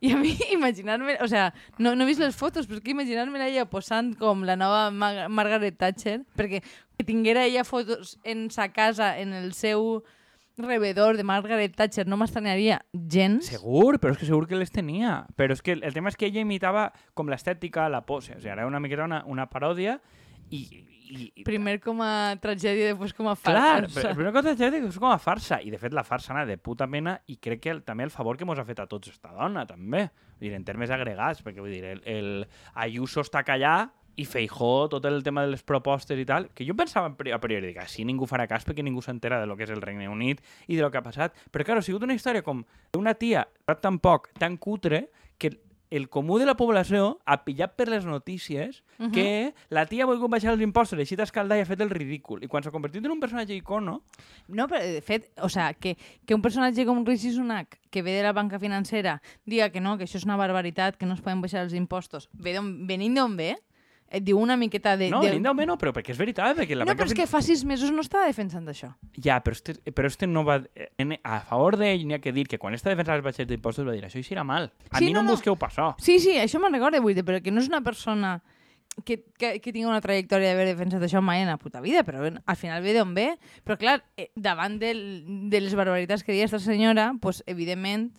I 0.00 0.12
a 0.12 0.16
mi 0.16 0.36
imaginar-me... 0.52 1.18
O 1.20 1.28
sea, 1.28 1.52
no, 1.78 1.94
no 1.94 2.04
he 2.04 2.06
vist 2.06 2.22
les 2.22 2.36
fotos, 2.36 2.66
però 2.66 2.80
és 2.80 2.84
que 2.84 2.94
imaginar-me 2.94 3.40
ella 3.46 3.66
posant 3.70 4.14
com 4.18 4.44
la 4.44 4.56
nova 4.56 4.90
Mar 4.90 5.28
Margaret 5.28 5.78
Thatcher, 5.78 6.22
perquè 6.38 6.62
que 6.64 7.06
tinguera 7.06 7.44
ella 7.44 7.64
fotos 7.64 8.18
en 8.24 8.50
sa 8.50 8.70
casa, 8.72 9.18
en 9.18 9.32
el 9.34 9.52
seu 9.54 10.04
rebedor 10.56 11.16
de 11.16 11.24
Margaret 11.24 11.74
Thatcher, 11.74 12.06
no 12.06 12.16
m'estranyaria 12.16 12.80
gens. 12.94 13.48
Segur, 13.50 13.98
però 13.98 14.14
és 14.14 14.20
que 14.20 14.28
segur 14.28 14.46
que 14.50 14.58
les 14.58 14.70
tenia. 14.70 15.24
Però 15.36 15.54
és 15.54 15.62
que 15.62 15.74
el 15.74 15.94
tema 15.94 16.12
és 16.12 16.18
que 16.18 16.28
ella 16.30 16.44
imitava 16.44 16.90
com 17.14 17.30
l'estètica, 17.30 17.88
la 17.90 18.04
pose. 18.06 18.36
O 18.36 18.40
sigui, 18.40 18.52
era 18.54 18.66
una 18.66 18.80
miqueta 18.82 19.08
una, 19.08 19.24
una 19.26 19.48
paròdia 19.50 19.98
i... 20.54 20.82
i, 21.14 21.26
i 21.40 21.44
Primer 21.46 21.76
com 21.84 22.00
a 22.02 22.34
tragèdia, 22.42 22.88
després 22.94 23.12
com 23.14 23.28
a 23.30 23.34
Clar, 23.36 23.84
farsa. 23.84 23.94
però 24.00 24.08
la 24.08 24.14
primera 24.16 24.32
cosa 24.34 24.54
que 24.56 24.70
és 24.88 24.96
com 24.98 25.10
a 25.12 25.18
farsa, 25.20 25.58
i 25.62 25.70
de 25.70 25.78
fet 25.78 25.92
la 25.94 26.02
farsa 26.06 26.32
anava 26.32 26.48
de 26.48 26.56
puta 26.58 26.86
mena, 26.90 27.18
i 27.30 27.36
crec 27.36 27.60
que 27.66 27.70
el, 27.74 27.82
també 27.86 28.06
el 28.08 28.10
favor 28.14 28.38
que 28.40 28.46
mos 28.48 28.58
ha 28.58 28.64
fet 28.66 28.80
a 28.82 28.86
tots 28.90 29.12
esta 29.12 29.30
dona, 29.36 29.66
també. 29.68 30.06
Vull 30.40 30.48
dir, 30.48 30.54
en 30.56 30.64
termes 30.66 30.90
agregats, 30.90 31.44
perquè 31.44 31.60
vull 31.62 31.70
dir, 31.74 31.84
el, 31.92 32.00
el 32.08 32.30
Ayuso 32.74 33.22
està 33.22 33.44
callar 33.46 33.90
i 34.16 34.24
Feijó, 34.30 34.88
tot 34.88 35.04
el 35.10 35.22
tema 35.26 35.42
de 35.44 35.50
les 35.52 35.62
propostes 35.66 36.18
i 36.18 36.24
tal, 36.26 36.48
que 36.54 36.64
jo 36.66 36.74
pensava 36.78 37.08
a 37.10 37.14
pri- 37.18 37.32
a 37.34 37.38
priori, 37.42 37.66
dic, 37.72 37.80
així 37.82 38.04
ningú 38.06 38.28
farà 38.30 38.46
cas 38.50 38.64
perquè 38.66 38.82
ningú 38.86 39.02
s'entera 39.02 39.40
de 39.42 39.46
lo 39.50 39.56
que 39.58 39.66
és 39.66 39.72
el 39.74 39.82
Regne 39.82 40.08
Unit 40.08 40.40
i 40.68 40.76
de 40.78 40.82
lo 40.82 40.90
que 40.90 40.98
ha 40.98 41.04
passat. 41.04 41.34
Però, 41.50 41.66
clar, 41.66 41.78
ha 41.82 41.86
sigut 41.86 42.02
una 42.06 42.14
història 42.14 42.42
com 42.46 42.64
una 42.96 43.14
tia 43.18 43.42
tan 43.82 43.98
poc, 43.98 44.30
tan 44.38 44.56
cutre, 44.56 45.08
que 45.36 45.50
el 45.96 46.08
comú 46.08 46.38
de 46.38 46.46
la 46.46 46.56
població 46.56 47.20
ha 47.24 47.44
pillat 47.44 47.74
per 47.76 47.88
les 47.88 48.04
notícies 48.04 48.82
Mhm. 48.98 49.10
que 49.12 49.54
la 49.70 49.86
tia 49.86 50.04
ha 50.04 50.06
volgut 50.06 50.30
baixar 50.30 50.52
els 50.52 50.62
impostos, 50.62 50.98
així 50.98 51.16
d'escaldar 51.16 51.58
i 51.58 51.62
ha 51.62 51.66
fet 51.66 51.80
el 51.80 51.90
ridícul. 51.90 52.42
I 52.44 52.48
quan 52.48 52.62
s'ha 52.62 52.70
convertit 52.70 53.04
en 53.04 53.10
un 53.12 53.20
personatge 53.20 53.54
icono, 53.54 54.02
No, 54.48 54.68
però 54.68 54.80
de 54.82 55.00
fet, 55.02 55.30
o 55.40 55.48
sea, 55.48 55.72
que, 55.74 55.96
que 56.26 56.34
un 56.34 56.42
personatge 56.42 56.84
com 56.84 57.04
Rishi 57.06 57.32
Sunak, 57.32 57.78
que 57.90 58.02
ve 58.02 58.12
de 58.12 58.22
la 58.22 58.32
banca 58.32 58.58
financera, 58.58 59.22
diga 59.46 59.70
que 59.70 59.80
no, 59.80 59.96
que 59.98 60.04
això 60.04 60.16
és 60.16 60.24
una 60.24 60.36
barbaritat, 60.36 60.96
que 60.96 61.06
no 61.06 61.14
es 61.14 61.20
poden 61.22 61.40
baixar 61.40 61.62
els 61.64 61.72
impostos, 61.74 62.28
ve 62.32 62.58
venint 62.60 63.14
d'on 63.16 63.36
ve, 63.36 63.56
et 64.08 64.22
diu 64.22 64.38
una 64.38 64.56
miqueta 64.56 64.96
de... 64.96 65.08
no, 65.10 65.20
de... 65.22 65.32
linda 65.32 65.50
o 65.50 65.66
no, 65.66 65.76
però 65.80 65.92
perquè 65.94 66.12
és 66.14 66.18
veritat, 66.18 66.56
perquè 66.56 66.76
la 66.76 66.86
no, 66.86 66.94
però 66.94 67.08
és 67.10 67.16
que 67.16 67.26
fa 67.26 67.40
sis 67.42 67.64
mesos 67.66 67.90
no 67.90 68.04
estava 68.04 68.26
defensant 68.30 68.66
això. 68.70 68.92
Ja, 69.18 69.40
però 69.42 69.56
este, 69.56 69.74
però 69.92 70.10
este 70.10 70.28
no 70.30 70.44
va... 70.46 70.60
En, 70.98 71.16
a 71.22 71.40
favor 71.48 71.78
d'ell 71.80 72.06
n'hi 72.06 72.18
ha 72.18 72.20
que 72.22 72.32
dir 72.32 72.46
que 72.50 72.58
quan 72.62 72.76
està 72.76 72.92
defensant 72.92 73.18
els 73.18 73.24
baixets 73.26 73.48
d'impostos 73.50 73.86
va 73.86 73.96
dir 73.96 74.04
això 74.06 74.22
serà 74.22 74.44
mal. 74.46 74.70
A 74.90 74.98
Sí, 74.98 75.06
mi 75.06 75.12
no, 75.12 75.20
no, 75.20 75.24
em 75.24 75.32
no. 75.32 75.38
busqueu 75.38 75.56
per 75.58 75.72
això. 75.72 75.94
Sí, 75.98 76.20
sí, 76.22 76.36
això 76.38 76.60
me'n 76.62 76.76
recordo, 76.76 77.02
vull 77.02 77.16
dir, 77.16 77.24
però 77.26 77.42
que 77.42 77.50
no 77.54 77.64
és 77.64 77.70
una 77.72 77.82
persona 77.82 78.36
que, 79.02 79.24
que, 79.38 79.58
que 79.58 79.72
tingui 79.72 79.88
una 79.90 80.02
trajectòria 80.04 80.52
d'haver 80.52 80.68
defensat 80.70 81.02
això 81.02 81.22
mai 81.24 81.42
en 81.42 81.50
la 81.50 81.58
puta 81.58 81.80
vida, 81.82 82.04
però 82.06 82.22
ben, 82.22 82.38
al 82.46 82.58
final 82.60 82.82
ve 82.84 82.94
d'on 82.94 83.14
ve. 83.16 83.30
Però 83.66 83.78
clar, 83.80 83.98
eh, 84.16 84.30
davant 84.36 84.78
del, 84.78 85.00
de 85.50 85.64
les 85.64 85.74
barbaritats 85.74 86.22
que 86.22 86.32
deia 86.32 86.46
aquesta 86.46 86.62
senyora, 86.62 87.12
pues, 87.20 87.42
evidentment, 87.50 88.12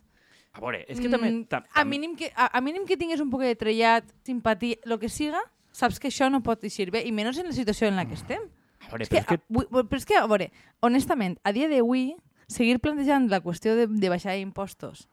A 0.56 0.62
veure, 0.64 0.86
és 0.88 1.00
que 1.04 1.10
també... 1.12 1.32
Mm, 1.32 1.48
tam, 1.52 1.66
a, 1.68 1.84
mínim 1.84 2.16
que, 2.16 2.30
a, 2.32 2.48
a 2.48 2.62
mínim 2.64 2.86
que 2.88 2.96
tingues 2.96 3.20
un 3.20 3.28
poc 3.32 3.44
de 3.44 3.56
trellat, 3.60 4.08
simpatia, 4.24 4.80
el 4.88 4.96
que 5.02 5.10
siga, 5.12 5.42
saps 5.76 6.00
que 6.00 6.12
això 6.12 6.30
no 6.32 6.42
pot 6.46 6.64
eixir 6.64 6.90
bé, 6.94 7.04
i 7.04 7.12
menys 7.16 7.42
en 7.42 7.50
la 7.52 7.56
situació 7.56 7.90
en 7.92 8.00
la 8.00 8.06
que 8.08 8.16
estem. 8.16 8.48
A 8.86 8.92
veure, 8.94 9.04
És 9.04 9.12
que, 9.12 9.22
però 9.22 9.36
és 9.36 9.42
que... 9.50 9.74
a, 9.74 9.88
però 9.90 10.00
és 10.00 10.08
que, 10.08 10.20
a 10.20 10.28
veure, 10.30 10.52
honestament, 10.86 11.40
a 11.44 11.52
dia 11.56 11.68
d'avui, 11.72 12.14
seguir 12.48 12.78
plantejant 12.80 13.28
la 13.32 13.42
qüestió 13.44 13.76
de, 13.76 13.88
de 13.90 14.12
baixar 14.12 14.38
impostos, 14.38 15.08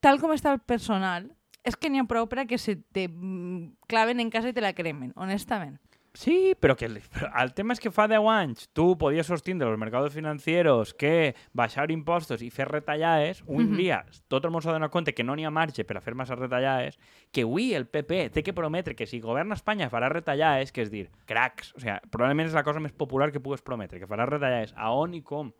tal 0.00 0.20
com 0.22 0.32
està 0.32 0.54
el 0.54 0.62
personal, 0.62 1.26
és 1.66 1.76
que 1.76 1.90
n'hi 1.90 2.00
ha 2.00 2.06
prou 2.08 2.28
per 2.30 2.44
a 2.44 2.46
que 2.48 2.58
se 2.58 2.76
te 2.94 3.08
mm, 3.08 3.88
claven 3.90 4.22
en 4.22 4.30
casa 4.30 4.52
i 4.52 4.56
te 4.56 4.64
la 4.64 4.72
cremen, 4.72 5.12
honestament. 5.16 5.76
Sí, 6.18 6.56
però 6.58 6.74
que 6.74 6.86
el, 6.88 6.96
el 6.98 7.52
tema 7.54 7.76
és 7.76 7.78
que 7.78 7.92
fa 7.94 8.08
10 8.10 8.24
anys 8.32 8.64
tu 8.74 8.88
podies 8.98 9.28
sostindre 9.30 9.68
els 9.70 9.78
mercados 9.78 10.10
financieros 10.16 10.90
que 10.98 11.36
baixar 11.54 11.92
impostos 11.94 12.42
i 12.42 12.48
fer 12.50 12.66
retallades, 12.66 13.44
un 13.46 13.68
Mhm. 13.68 13.76
dia 13.78 13.98
tot 14.26 14.44
el 14.44 14.50
món 14.50 14.64
s'ha 14.64 14.74
donat 14.74 14.90
compte 14.90 15.14
que 15.14 15.22
no 15.22 15.36
n'hi 15.36 15.46
ha 15.46 15.52
marge 15.54 15.84
per 15.86 15.96
a 15.96 16.00
fer 16.02 16.16
massa 16.18 16.34
retallades, 16.34 16.98
que 17.30 17.44
avui 17.46 17.70
el 17.78 17.86
PP 17.86 18.30
té 18.34 18.42
que 18.42 18.52
prometre 18.52 18.96
que 18.96 19.06
si 19.06 19.20
governa 19.20 19.54
Espanya 19.54 19.90
farà 19.90 20.08
retallades, 20.10 20.72
que 20.72 20.82
és 20.82 20.90
dir, 20.90 21.06
cracs, 21.24 21.70
o 21.76 21.78
sigui, 21.78 21.94
probablement 22.10 22.48
és 22.50 22.54
la 22.58 22.64
cosa 22.66 22.80
més 22.80 22.92
popular 22.92 23.30
que 23.30 23.38
pugues 23.38 23.62
prometre, 23.62 24.00
que 24.00 24.10
farà 24.10 24.26
retallades, 24.26 24.74
a 24.76 24.90
on 24.90 25.14
i 25.14 25.22
com. 25.22 25.52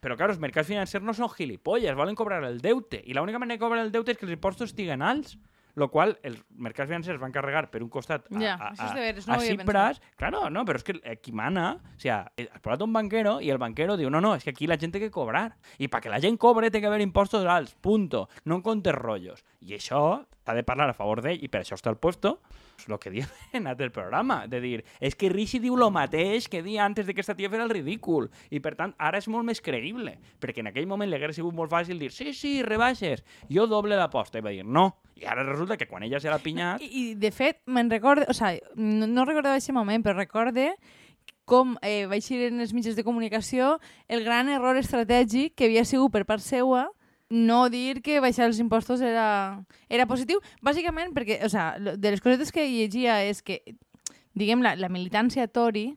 Però, 0.00 0.16
clar, 0.16 0.30
els 0.30 0.40
mercats 0.40 0.66
financers 0.66 1.04
no 1.04 1.14
són 1.14 1.28
gilipolles, 1.36 1.94
volen 1.94 2.16
cobrar 2.16 2.42
el 2.42 2.58
deute, 2.60 2.98
i 3.04 3.14
l'única 3.14 3.38
manera 3.38 3.58
de 3.60 3.62
cobrar 3.62 3.84
el 3.84 3.92
deute 3.92 4.10
és 4.10 4.18
que 4.18 4.24
els 4.26 4.32
impostos 4.34 4.70
estiguen 4.72 5.02
alts, 5.02 5.36
lo 5.80 5.88
qual 5.90 6.14
els 6.26 6.42
mercats 6.60 6.90
financers 6.90 7.20
van 7.22 7.32
carregar 7.32 7.64
per 7.72 7.82
un 7.82 7.90
costat 7.92 8.28
a, 8.28 8.38
Ja, 8.40 8.54
a, 8.54 8.72
a, 8.76 8.90
veres, 8.94 9.26
no 9.28 9.34
a 9.34 9.40
Cipras, 9.42 10.00
claro, 10.20 10.44
no, 10.52 10.64
però 10.68 10.80
és 10.80 10.86
que 10.86 10.98
qui 11.24 11.32
mana, 11.36 11.72
o 11.96 12.00
sea, 12.00 12.22
eh, 12.36 12.46
has 12.52 12.62
posat 12.62 12.84
un 12.86 12.92
banquero 12.94 13.38
i 13.40 13.50
el 13.50 13.60
banquero 13.62 13.96
diu, 14.00 14.12
no, 14.12 14.20
no, 14.22 14.34
és 14.36 14.44
que 14.46 14.54
aquí 14.54 14.68
la 14.70 14.78
gent 14.80 14.94
té 14.94 15.02
que 15.02 15.10
cobrar. 15.14 15.48
I 15.80 15.88
perquè 15.90 16.12
la 16.12 16.20
gent 16.22 16.38
cobre 16.40 16.70
té 16.70 16.82
que 16.82 16.90
haver 16.90 17.00
impostos 17.04 17.46
alts, 17.48 17.74
punto. 17.80 18.28
No 18.44 18.60
en 18.60 18.66
comptes 18.66 18.94
rotllos. 18.96 19.44
I 19.64 19.78
això 19.80 20.02
t'ha 20.44 20.54
de 20.56 20.64
parlar 20.64 20.90
a 20.90 20.96
favor 20.96 21.22
d'ell 21.24 21.42
i 21.42 21.48
per 21.48 21.62
això 21.62 21.76
està 21.78 21.92
al 21.92 21.98
puesto 22.00 22.38
és 22.80 22.88
el 22.88 22.98
que 22.98 23.10
diem 23.12 23.28
en 23.52 23.66
el 23.66 23.90
programa, 23.90 24.46
de 24.46 24.60
dir, 24.60 24.84
és 25.00 25.14
que 25.14 25.28
Rishi 25.28 25.60
diu 25.60 25.76
lo 25.76 25.90
mateix 25.90 26.48
que 26.48 26.62
dia 26.62 26.84
antes 26.84 27.06
de 27.06 27.14
que 27.14 27.20
esta 27.20 27.34
tia 27.36 27.50
fera 27.50 27.64
el 27.64 27.70
ridícul, 27.70 28.30
i 28.50 28.60
per 28.60 28.74
tant 28.78 28.94
ara 28.98 29.20
és 29.20 29.28
molt 29.28 29.44
més 29.46 29.60
creïble, 29.60 30.16
perquè 30.40 30.64
en 30.64 30.70
aquell 30.70 30.88
moment 30.88 31.10
li 31.10 31.18
hauria 31.18 31.36
sigut 31.36 31.54
molt 31.56 31.72
fàcil 31.72 32.00
dir, 32.00 32.10
sí, 32.14 32.32
sí, 32.36 32.60
rebaixes, 32.66 33.24
jo 33.52 33.66
doble 33.70 33.98
l'aposta, 34.00 34.40
i 34.40 34.44
va 34.44 34.54
dir, 34.54 34.64
no, 34.64 34.88
i 35.20 35.26
ara 35.28 35.44
resulta 35.44 35.76
que 35.76 35.88
quan 35.90 36.06
ella 36.06 36.20
se 36.20 36.32
l'ha 36.32 36.40
pinyat, 36.40 36.80
I, 36.80 36.90
i 36.90 37.04
de 37.20 37.30
fet, 37.34 37.60
me'n 37.66 37.92
recorde, 37.92 38.26
o 38.30 38.36
sigui, 38.36 38.62
no, 38.80 39.08
no 39.10 39.28
recordava 39.28 39.60
aquest 39.60 39.76
moment, 39.76 40.04
però 40.04 40.16
recorde 40.16 40.72
com 41.50 41.74
eh, 41.82 42.06
va 42.06 42.14
eixir 42.14 42.44
en 42.46 42.62
els 42.62 42.72
mitjans 42.76 42.94
de 42.94 43.02
comunicació 43.02 43.74
el 44.06 44.22
gran 44.22 44.48
error 44.48 44.78
estratègic 44.78 45.56
que 45.58 45.66
havia 45.66 45.82
sigut 45.88 46.12
per 46.14 46.22
part 46.28 46.44
seua 46.44 46.86
no 47.30 47.68
dir 47.70 48.02
que 48.02 48.18
baixar 48.20 48.48
els 48.50 48.58
impostos 48.58 49.00
era, 49.00 49.62
era 49.88 50.06
positiu, 50.10 50.42
bàsicament 50.66 51.14
perquè, 51.14 51.38
o 51.46 51.50
sigui, 51.52 51.94
de 51.96 52.12
les 52.12 52.22
cosetes 52.22 52.50
que 52.52 52.66
llegia 52.66 53.20
és 53.22 53.40
que, 53.46 53.62
diguem, 54.34 54.64
la, 54.66 54.74
la 54.76 54.90
militància 54.90 55.46
Tory 55.48 55.92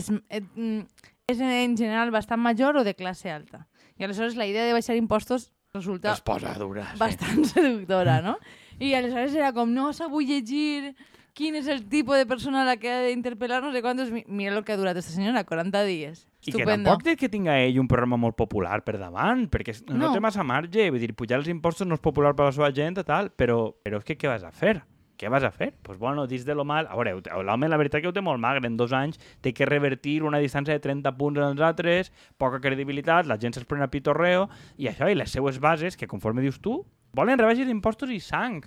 és, 0.00 0.08
eh, 0.32 0.40
mm, 0.40 1.12
és 1.28 1.42
en 1.44 1.76
general 1.76 2.10
bastant 2.10 2.40
major 2.40 2.80
o 2.80 2.84
de 2.86 2.96
classe 2.96 3.30
alta. 3.30 3.66
I 3.98 4.06
aleshores 4.06 4.38
la 4.38 4.46
idea 4.48 4.64
de 4.64 4.72
baixar 4.72 4.96
impostos 4.96 5.50
resulta 5.74 6.14
es 6.14 6.24
posa 6.24 6.54
dura. 6.56 6.86
sí. 6.92 6.98
bastant 6.98 7.44
seductora, 7.44 8.22
no? 8.24 8.38
I 8.80 8.94
aleshores 8.94 9.34
era 9.36 9.52
com, 9.52 9.70
no 9.74 9.92
sabut 9.92 10.24
llegir 10.24 10.94
quin 11.38 11.54
és 11.54 11.68
el 11.70 11.84
tipus 11.86 12.18
de 12.18 12.26
persona 12.26 12.64
a 12.64 12.66
la 12.66 12.74
que 12.82 12.90
ha 12.90 13.04
d'interpel·lar, 13.06 13.60
no 13.62 13.70
sé 13.70 13.80
quantos... 13.84 14.10
Mi- 14.10 14.24
Mira 14.26 14.56
el 14.58 14.64
que 14.66 14.74
ha 14.74 14.76
durat 14.80 14.96
aquesta 14.96 15.14
senyora, 15.14 15.44
40 15.46 15.84
dies. 15.86 16.24
I 16.42 16.50
que 16.50 16.56
Estupendo. 16.58 16.90
tampoc 16.90 17.04
té 17.06 17.14
que 17.16 17.28
tinga 17.30 17.54
ell 17.62 17.78
un 17.78 17.86
programa 17.86 18.18
molt 18.18 18.34
popular 18.36 18.80
per 18.82 18.96
davant, 18.98 19.46
perquè 19.50 19.76
no, 19.92 20.08
No. 20.08 20.12
té 20.12 20.20
massa 20.20 20.42
marge, 20.42 20.88
vull 20.90 20.98
dir, 21.00 21.14
pujar 21.14 21.38
els 21.38 21.48
impostos 21.52 21.86
no 21.86 21.94
és 21.94 22.02
popular 22.02 22.34
per 22.34 22.48
la 22.50 22.52
seva 22.56 22.72
gent 22.74 22.98
i 22.98 23.04
tal, 23.06 23.30
però, 23.30 23.72
però 23.86 24.02
és 24.02 24.04
que 24.04 24.18
què 24.18 24.26
vas 24.30 24.42
a 24.42 24.50
fer? 24.50 24.80
Què 25.18 25.30
vas 25.30 25.42
a 25.42 25.50
fer? 25.50 25.72
Doncs 25.72 25.82
pues 25.82 25.98
bueno, 25.98 26.26
dins 26.30 26.44
de 26.46 26.54
lo 26.54 26.64
mal... 26.64 26.86
A 26.90 26.94
veure, 26.98 27.16
l'home 27.42 27.68
la 27.68 27.76
veritat 27.76 28.02
que 28.02 28.08
ho 28.10 28.12
té 28.14 28.20
molt 28.22 28.38
magre, 28.38 28.66
en 28.70 28.76
dos 28.78 28.92
anys 28.94 29.18
té 29.42 29.50
que 29.54 29.66
revertir 29.66 30.22
una 30.22 30.38
distància 30.38 30.74
de 30.74 30.82
30 30.82 31.10
punts 31.18 31.38
en 31.38 31.48
els 31.56 31.60
altres, 31.60 32.12
poca 32.38 32.60
credibilitat, 32.62 33.26
la 33.26 33.38
gent 33.38 33.54
se'ls 33.54 33.66
pren 33.66 33.82
a 33.82 33.90
pitorreo, 33.90 34.48
i 34.78 34.86
això, 34.86 35.10
i 35.10 35.14
les 35.18 35.30
seues 35.34 35.58
bases, 35.58 35.96
que 35.96 36.06
conforme 36.06 36.42
dius 36.42 36.60
tu, 36.62 36.84
volen 37.14 37.38
rebaixes 37.38 37.66
d'impostos 37.66 38.10
i 38.14 38.20
sang, 38.22 38.62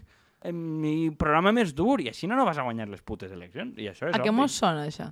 em, 0.47 0.61
i 0.85 0.95
programa 1.17 1.53
més 1.55 1.75
dur, 1.77 1.99
i 2.01 2.09
així 2.11 2.29
no, 2.29 2.37
no 2.39 2.45
vas 2.47 2.59
a 2.61 2.65
guanyar 2.67 2.89
les 2.91 3.01
putes 3.01 3.31
eleccions, 3.31 3.77
i 3.77 3.89
això 3.91 4.09
és 4.09 4.17
A 4.17 4.23
què 4.23 4.33
mos 4.35 4.55
sona, 4.57 4.87
això? 4.89 5.11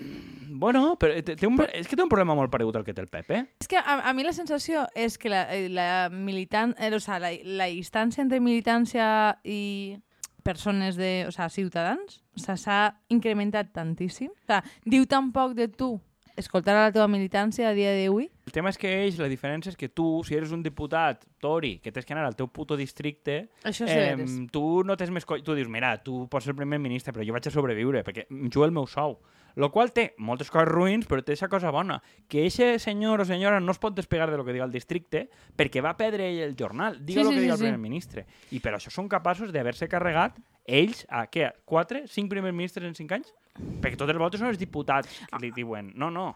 Bueno, 0.00 0.94
però 1.00 1.16
té, 1.22 1.36
té 1.36 1.46
un, 1.46 1.58
és 1.76 1.88
que 1.88 1.96
té 1.96 2.02
un 2.02 2.08
problema 2.08 2.34
molt 2.36 2.50
paregut 2.52 2.78
al 2.78 2.84
que 2.86 2.94
té 2.96 3.02
el 3.04 3.10
PP. 3.12 3.40
És 3.60 3.68
que 3.70 3.78
a, 3.78 3.98
a 4.08 4.14
mi 4.16 4.24
la 4.24 4.32
sensació 4.32 4.86
és 4.96 5.18
que 5.20 5.32
la, 5.32 5.44
eh, 5.52 5.68
la 5.68 6.08
militant... 6.10 6.74
Eh, 6.80 6.88
o 6.96 7.00
sea, 7.00 7.20
la, 7.22 7.34
la 7.44 7.68
distància 7.70 8.24
entre 8.24 8.40
militància 8.40 9.06
i 9.44 10.00
persones 10.42 10.96
de... 10.96 11.26
O 11.28 11.34
sea, 11.36 11.50
ciutadans 11.52 12.22
o 12.36 12.40
sea, 12.40 12.56
s'ha 12.56 12.80
incrementat 13.12 13.74
tantíssim. 13.76 14.32
O 14.32 14.48
sea, 14.48 14.62
diu 14.88 15.06
tan 15.06 15.30
poc 15.36 15.54
de 15.58 15.68
tu 15.68 15.98
escoltar 16.36 16.74
a 16.76 16.84
la 16.88 16.92
teva 16.92 17.08
militància 17.08 17.68
a 17.70 17.74
dia 17.74 17.90
d'avui? 17.96 18.28
El 18.46 18.52
tema 18.54 18.70
és 18.70 18.78
que 18.78 18.90
ells, 19.04 19.18
la 19.20 19.28
diferència 19.30 19.70
és 19.70 19.76
que 19.78 19.88
tu, 19.88 20.22
si 20.26 20.34
eres 20.34 20.52
un 20.52 20.62
diputat 20.62 21.24
Tory, 21.40 21.78
que 21.80 21.92
tens 21.92 22.06
que 22.06 22.14
anar 22.14 22.24
al 22.26 22.36
teu 22.36 22.48
puto 22.48 22.76
districte, 22.76 23.48
Això 23.64 23.86
de 23.86 23.94
veres. 23.94 24.38
tu 24.52 24.82
no 24.84 24.96
tens 24.96 25.10
més... 25.14 25.26
Co 25.26 25.38
tu 25.42 25.54
dius, 25.54 25.68
mira, 25.68 25.96
tu 26.02 26.26
pots 26.30 26.44
ser 26.48 26.54
primer 26.58 26.78
ministre, 26.82 27.12
però 27.12 27.26
jo 27.26 27.32
vaig 27.36 27.46
a 27.46 27.52
sobreviure, 27.54 28.02
perquè 28.06 28.26
jugo 28.30 28.64
el 28.66 28.72
meu 28.72 28.86
sou. 28.86 29.18
Lo 29.58 29.72
qual 29.74 29.90
té 29.90 30.14
moltes 30.18 30.50
coses 30.50 30.68
ruïns, 30.70 31.08
però 31.10 31.24
té 31.24 31.32
aquesta 31.34 31.48
cosa 31.50 31.72
bona, 31.74 31.96
que 32.30 32.44
eixe 32.46 32.78
senyor 32.78 33.20
o 33.22 33.24
senyora 33.26 33.58
no 33.58 33.72
es 33.74 33.80
pot 33.82 33.96
despegar 33.96 34.30
de 34.30 34.36
lo 34.38 34.44
que 34.44 34.52
diga 34.54 34.64
el 34.64 34.70
districte 34.70 35.24
perquè 35.58 35.82
va 35.82 35.96
perdre 35.98 36.28
ell 36.30 36.44
el 36.44 36.54
jornal, 36.58 37.00
diga 37.04 37.20
Sí, 37.20 37.24
lo 37.24 37.30
sí, 37.30 37.34
que 37.34 37.40
sí, 37.40 37.44
diga 37.48 37.54
el 37.54 37.58
sí. 37.58 37.64
primer 37.66 37.80
ministre. 37.82 38.26
I 38.54 38.60
per 38.62 38.76
això 38.76 38.92
són 38.94 39.08
capaços 39.10 39.50
d'haver-se 39.50 39.88
carregat 39.90 40.38
ells 40.70 41.02
a 41.10 41.24
què? 41.26 41.48
A 41.48 41.54
Quatre? 41.66 42.04
Cinc 42.06 42.30
primers 42.30 42.54
ministres 42.54 42.86
en 42.86 42.94
cinc 42.94 43.10
anys? 43.18 43.34
Perquè 43.58 43.98
tots 43.98 44.12
els 44.12 44.20
votos 44.20 44.40
són 44.42 44.52
els 44.52 44.60
diputats 44.60 45.20
que 45.30 45.42
li 45.42 45.50
diuen 45.56 45.92
no, 45.98 46.10
no. 46.14 46.30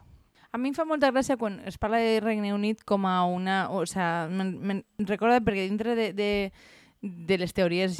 A 0.55 0.59
mi 0.59 0.71
em 0.71 0.75
fa 0.77 0.85
molta 0.87 1.11
gràcia 1.11 1.35
quan 1.35 1.59
es 1.67 1.79
parla 1.83 1.99
de 1.99 2.21
Regne 2.23 2.53
Unit 2.55 2.85
com 2.87 3.09
a 3.11 3.25
una... 3.27 3.65
O 3.75 3.83
sea, 3.91 4.29
me'n 4.31 4.53
me'n 4.63 4.83
recorda 5.09 5.41
perquè 5.43 5.65
dintre 5.67 5.97
de, 5.99 6.13
de, 6.15 6.29
de 7.03 7.39
les 7.41 7.51
teories 7.53 7.99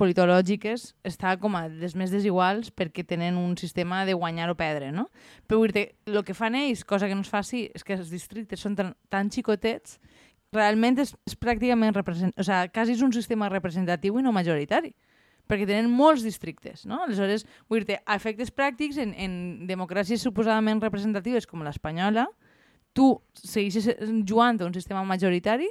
politològiques 0.00 0.86
està 1.06 1.34
com 1.42 1.58
a 1.58 1.66
les 1.68 1.92
més 1.92 2.14
desiguals 2.14 2.72
perquè 2.72 3.04
tenen 3.04 3.36
un 3.36 3.52
sistema 3.60 4.06
de 4.08 4.16
guanyar 4.16 4.48
o 4.48 4.56
perdre, 4.56 4.88
no? 4.96 5.10
Però 5.46 5.60
el 5.68 6.24
que 6.24 6.34
fan 6.34 6.56
ells, 6.56 6.86
cosa 6.88 7.06
que 7.06 7.14
no 7.14 7.26
es 7.26 7.30
faci, 7.30 7.66
és 7.74 7.84
que 7.84 7.98
els 7.98 8.08
districtes 8.08 8.64
són 8.64 8.74
tan, 8.74 8.94
tan 9.12 9.28
xicotets 9.28 10.00
realment 10.56 10.96
és, 11.04 11.12
és 11.28 11.36
pràcticament 11.36 11.92
represent... 11.92 12.32
o 12.32 12.48
sea, 12.48 12.64
quasi 12.72 12.96
és 12.96 13.04
un 13.04 13.12
sistema 13.12 13.52
representatiu 13.52 14.16
i 14.18 14.24
no 14.24 14.32
majoritari 14.32 14.94
perquè 15.48 15.66
tenen 15.68 15.90
molts 15.90 16.24
districtes, 16.26 16.84
no? 16.88 17.02
Aleshores, 17.06 17.46
vull 17.70 17.86
dir 17.88 17.98
a 18.04 18.18
efectes 18.18 18.52
pràctics, 18.54 18.98
en, 19.00 19.14
en 19.16 19.34
democràcies 19.68 20.22
suposadament 20.24 20.82
representatives 20.84 21.48
com 21.48 21.64
l'espanyola, 21.64 22.26
tu 22.96 23.14
segueixes 23.34 23.90
jugant 24.28 24.60
a 24.60 24.68
un 24.68 24.74
sistema 24.76 25.04
majoritari, 25.06 25.68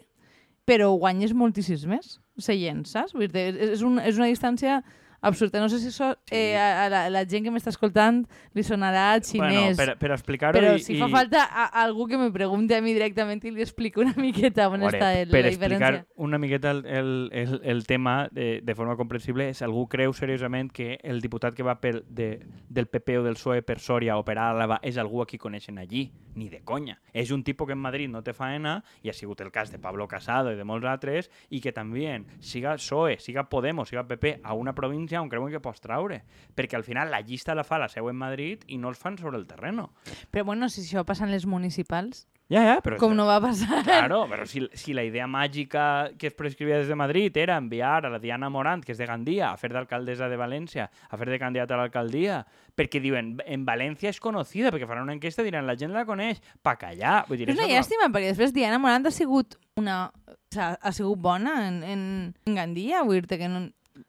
però 0.67 0.91
guanyes 0.99 1.33
moltíssims 1.37 1.85
més 1.87 2.17
seients, 2.43 2.91
saps? 2.91 3.13
Vull 3.15 3.29
dir 3.31 3.49
és, 3.71 3.83
un, 3.85 4.01
és 4.03 4.19
una 4.19 4.29
distància 4.31 4.81
absurda. 5.21 5.59
No 5.59 5.69
sé 5.69 5.79
si 5.79 5.89
això 5.89 6.11
eh, 6.31 6.55
a, 6.57 6.85
a 6.85 6.89
la, 6.89 7.01
la 7.09 7.23
gent 7.25 7.45
que 7.45 7.51
m'està 7.53 7.71
escoltant 7.73 8.23
li 8.55 8.63
sonarà 8.65 9.17
xinès. 9.23 9.75
Bueno, 9.75 9.77
per, 9.79 9.95
per 9.99 10.11
explicar-ho 10.15 10.59
però 10.59 10.75
i, 10.77 10.83
si 10.83 10.95
i... 10.95 10.99
fa 11.01 11.09
falta 11.11 11.43
a, 11.45 11.67
a 11.67 11.83
algú 11.83 12.07
que 12.07 12.19
me 12.19 12.29
pregunti 12.31 12.75
a 12.77 12.81
mi 12.81 12.93
directament 12.93 13.43
i 13.47 13.53
li 13.55 13.63
explico 13.65 14.01
una 14.03 14.13
miqueta 14.17 14.67
on 14.69 14.81
Veure, 14.83 14.97
està 14.97 15.11
el, 15.17 15.31
per 15.33 15.41
la 15.43 15.51
explicar 15.53 15.91
diferència. 15.93 16.05
una 16.27 16.37
miqueta 16.41 16.71
el, 16.71 16.83
el, 16.85 17.11
el, 17.31 17.59
el 17.63 17.85
tema 17.87 18.27
de, 18.31 18.61
de 18.63 18.75
forma 18.75 18.95
comprensible, 18.95 19.49
si 19.53 19.65
algú 19.65 19.87
creu 19.89 20.13
seriosament 20.13 20.71
que 20.71 20.99
el 21.03 21.21
diputat 21.23 21.57
que 21.57 21.65
va 21.65 21.79
per 21.81 22.03
de, 22.07 22.29
del 22.69 22.87
PP 22.87 23.19
o 23.21 23.25
del 23.25 23.39
PSOE 23.39 23.65
per 23.65 23.79
Sòria 23.81 24.17
o 24.19 24.25
per 24.27 24.37
Àlava 24.37 24.79
és 24.85 24.97
algú 25.01 25.23
a 25.23 25.27
qui 25.27 25.39
coneixen 25.41 25.79
allí, 25.81 26.07
ni 26.37 26.49
de 26.49 26.61
conya. 26.61 26.99
És 27.13 27.31
un 27.33 27.43
tipus 27.43 27.67
que 27.67 27.73
en 27.73 27.81
Madrid 27.81 28.11
no 28.11 28.21
té 28.23 28.35
faena 28.37 28.77
i 29.01 29.09
ha 29.09 29.15
sigut 29.17 29.41
el 29.41 29.51
cas 29.51 29.71
de 29.73 29.79
Pablo 29.81 30.07
Casado 30.07 30.53
i 30.53 30.59
de 30.59 30.65
molts 30.67 30.85
altres 30.87 31.31
i 31.49 31.61
que 31.63 31.73
també 31.73 32.21
siga 32.39 32.77
PSOE, 32.77 33.17
siga 33.23 33.47
Podemos, 33.49 33.89
siga 33.89 34.05
PP 34.07 34.39
a 34.43 34.53
una 34.53 34.75
província 34.75 35.06
on 35.15 35.29
creuen 35.29 35.51
que 35.53 35.61
pots 35.63 35.79
traure. 35.79 36.23
Perquè 36.53 36.75
al 36.75 36.83
final 36.83 37.09
la 37.09 37.21
llista 37.21 37.55
la 37.55 37.63
fa 37.63 37.77
la 37.79 37.87
seu 37.87 38.09
en 38.11 38.17
Madrid 38.19 38.63
i 38.67 38.77
no 38.77 38.89
els 38.91 38.99
fan 38.99 39.17
sobre 39.17 39.37
el 39.37 39.47
terreno. 39.47 39.93
Però 40.31 40.43
bueno, 40.43 40.67
si 40.67 40.81
això 40.83 41.05
passa 41.07 41.23
en 41.23 41.31
les 41.31 41.45
municipals, 41.45 42.27
Ja, 42.49 42.61
ja, 42.63 42.75
però... 42.79 42.95
com 42.95 43.11
no 43.11 43.25
va 43.27 43.41
passar... 43.43 43.81
Claro, 43.83 44.21
però 44.31 44.45
si, 44.47 44.61
si 44.71 44.93
la 44.95 45.03
idea 45.03 45.25
màgica 45.27 46.13
que 46.17 46.29
es 46.29 46.33
prescrivia 46.33 46.77
des 46.79 46.87
de 46.87 46.95
Madrid 46.95 47.35
era 47.35 47.57
enviar 47.59 48.05
a 48.05 48.09
la 48.09 48.19
Diana 48.23 48.47
Morant, 48.49 48.85
que 48.85 48.93
és 48.93 48.97
de 49.01 49.05
Gandia, 49.05 49.49
a 49.51 49.57
fer 49.59 49.67
d'alcaldessa 49.73 50.29
de 50.31 50.37
València, 50.39 50.85
a 51.09 51.17
fer 51.19 51.27
de 51.27 51.39
candidata 51.41 51.75
a 51.75 51.81
l'alcaldia, 51.81 52.37
perquè 52.73 53.01
diuen, 53.03 53.33
en 53.43 53.65
València 53.67 54.13
és 54.13 54.21
conocida, 54.23 54.71
perquè 54.71 54.87
faran 54.87 55.03
una 55.09 55.17
enquesta 55.17 55.43
i 55.43 55.49
diran, 55.49 55.67
la 55.67 55.75
gent 55.75 55.91
la 55.91 56.05
coneix, 56.07 56.39
pa 56.63 56.77
callar. 56.79 57.25
Vull 57.27 57.41
dir, 57.43 57.49
És 57.49 57.57
una 57.57 57.65
això 57.65 57.67
no- 57.67 57.75
llàstima, 57.81 58.07
perquè 58.15 58.31
després 58.31 58.55
Diana 58.55 58.79
Morant 58.79 59.11
ha 59.11 59.11
sigut 59.11 59.59
una... 59.75 60.05
O 60.31 60.53
sea, 60.55 60.77
ha 60.79 60.91
sigut 60.95 61.19
bona 61.19 61.67
en, 61.67 61.83
en, 61.83 62.01
en 62.47 62.55
Gandia, 62.55 63.03
vull 63.03 63.19
dir 63.27 63.41
que 63.43 63.51
no... 63.51 63.65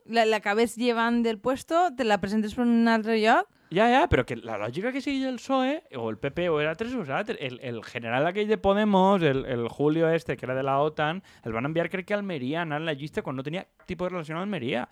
La, 0.06 0.24
l'acabes 0.24 0.76
llevant 0.76 1.22
del 1.22 1.38
puesto, 1.38 1.88
te 1.96 2.04
la 2.04 2.20
presentes 2.22 2.54
per 2.54 2.66
un 2.66 2.88
altre 2.88 3.20
lloc... 3.20 3.48
Ja, 3.68 3.84
ja, 3.92 4.06
però 4.08 4.22
que 4.24 4.38
la 4.40 4.56
lògica 4.56 4.94
que 4.94 5.02
sigui 5.04 5.26
el 5.28 5.36
PSOE, 5.36 5.74
o 6.00 6.06
el 6.08 6.16
PP, 6.16 6.46
o 6.48 6.56
el 6.62 6.70
altre, 6.70 6.88
és 6.88 7.10
altre. 7.12 7.36
El, 7.44 7.58
el 7.60 7.82
general 7.84 8.24
aquell 8.30 8.48
de 8.48 8.56
Podemos, 8.56 9.20
el, 9.20 9.44
el 9.44 9.68
Julio 9.68 10.08
este, 10.08 10.38
que 10.38 10.46
era 10.46 10.54
de 10.56 10.62
la 10.64 10.78
OTAN, 10.80 11.20
el 11.44 11.52
van 11.52 11.68
enviar, 11.68 11.90
crec 11.92 12.06
que 12.08 12.14
a 12.14 12.16
Almeria, 12.16 12.62
anar 12.62 12.80
en 12.80 12.88
la 12.88 12.96
llista 12.96 13.20
quan 13.20 13.36
no 13.36 13.44
tenia 13.44 13.66
tipus 13.84 14.08
de 14.08 14.14
relació 14.14 14.38
amb 14.38 14.46
Almeria. 14.46 14.86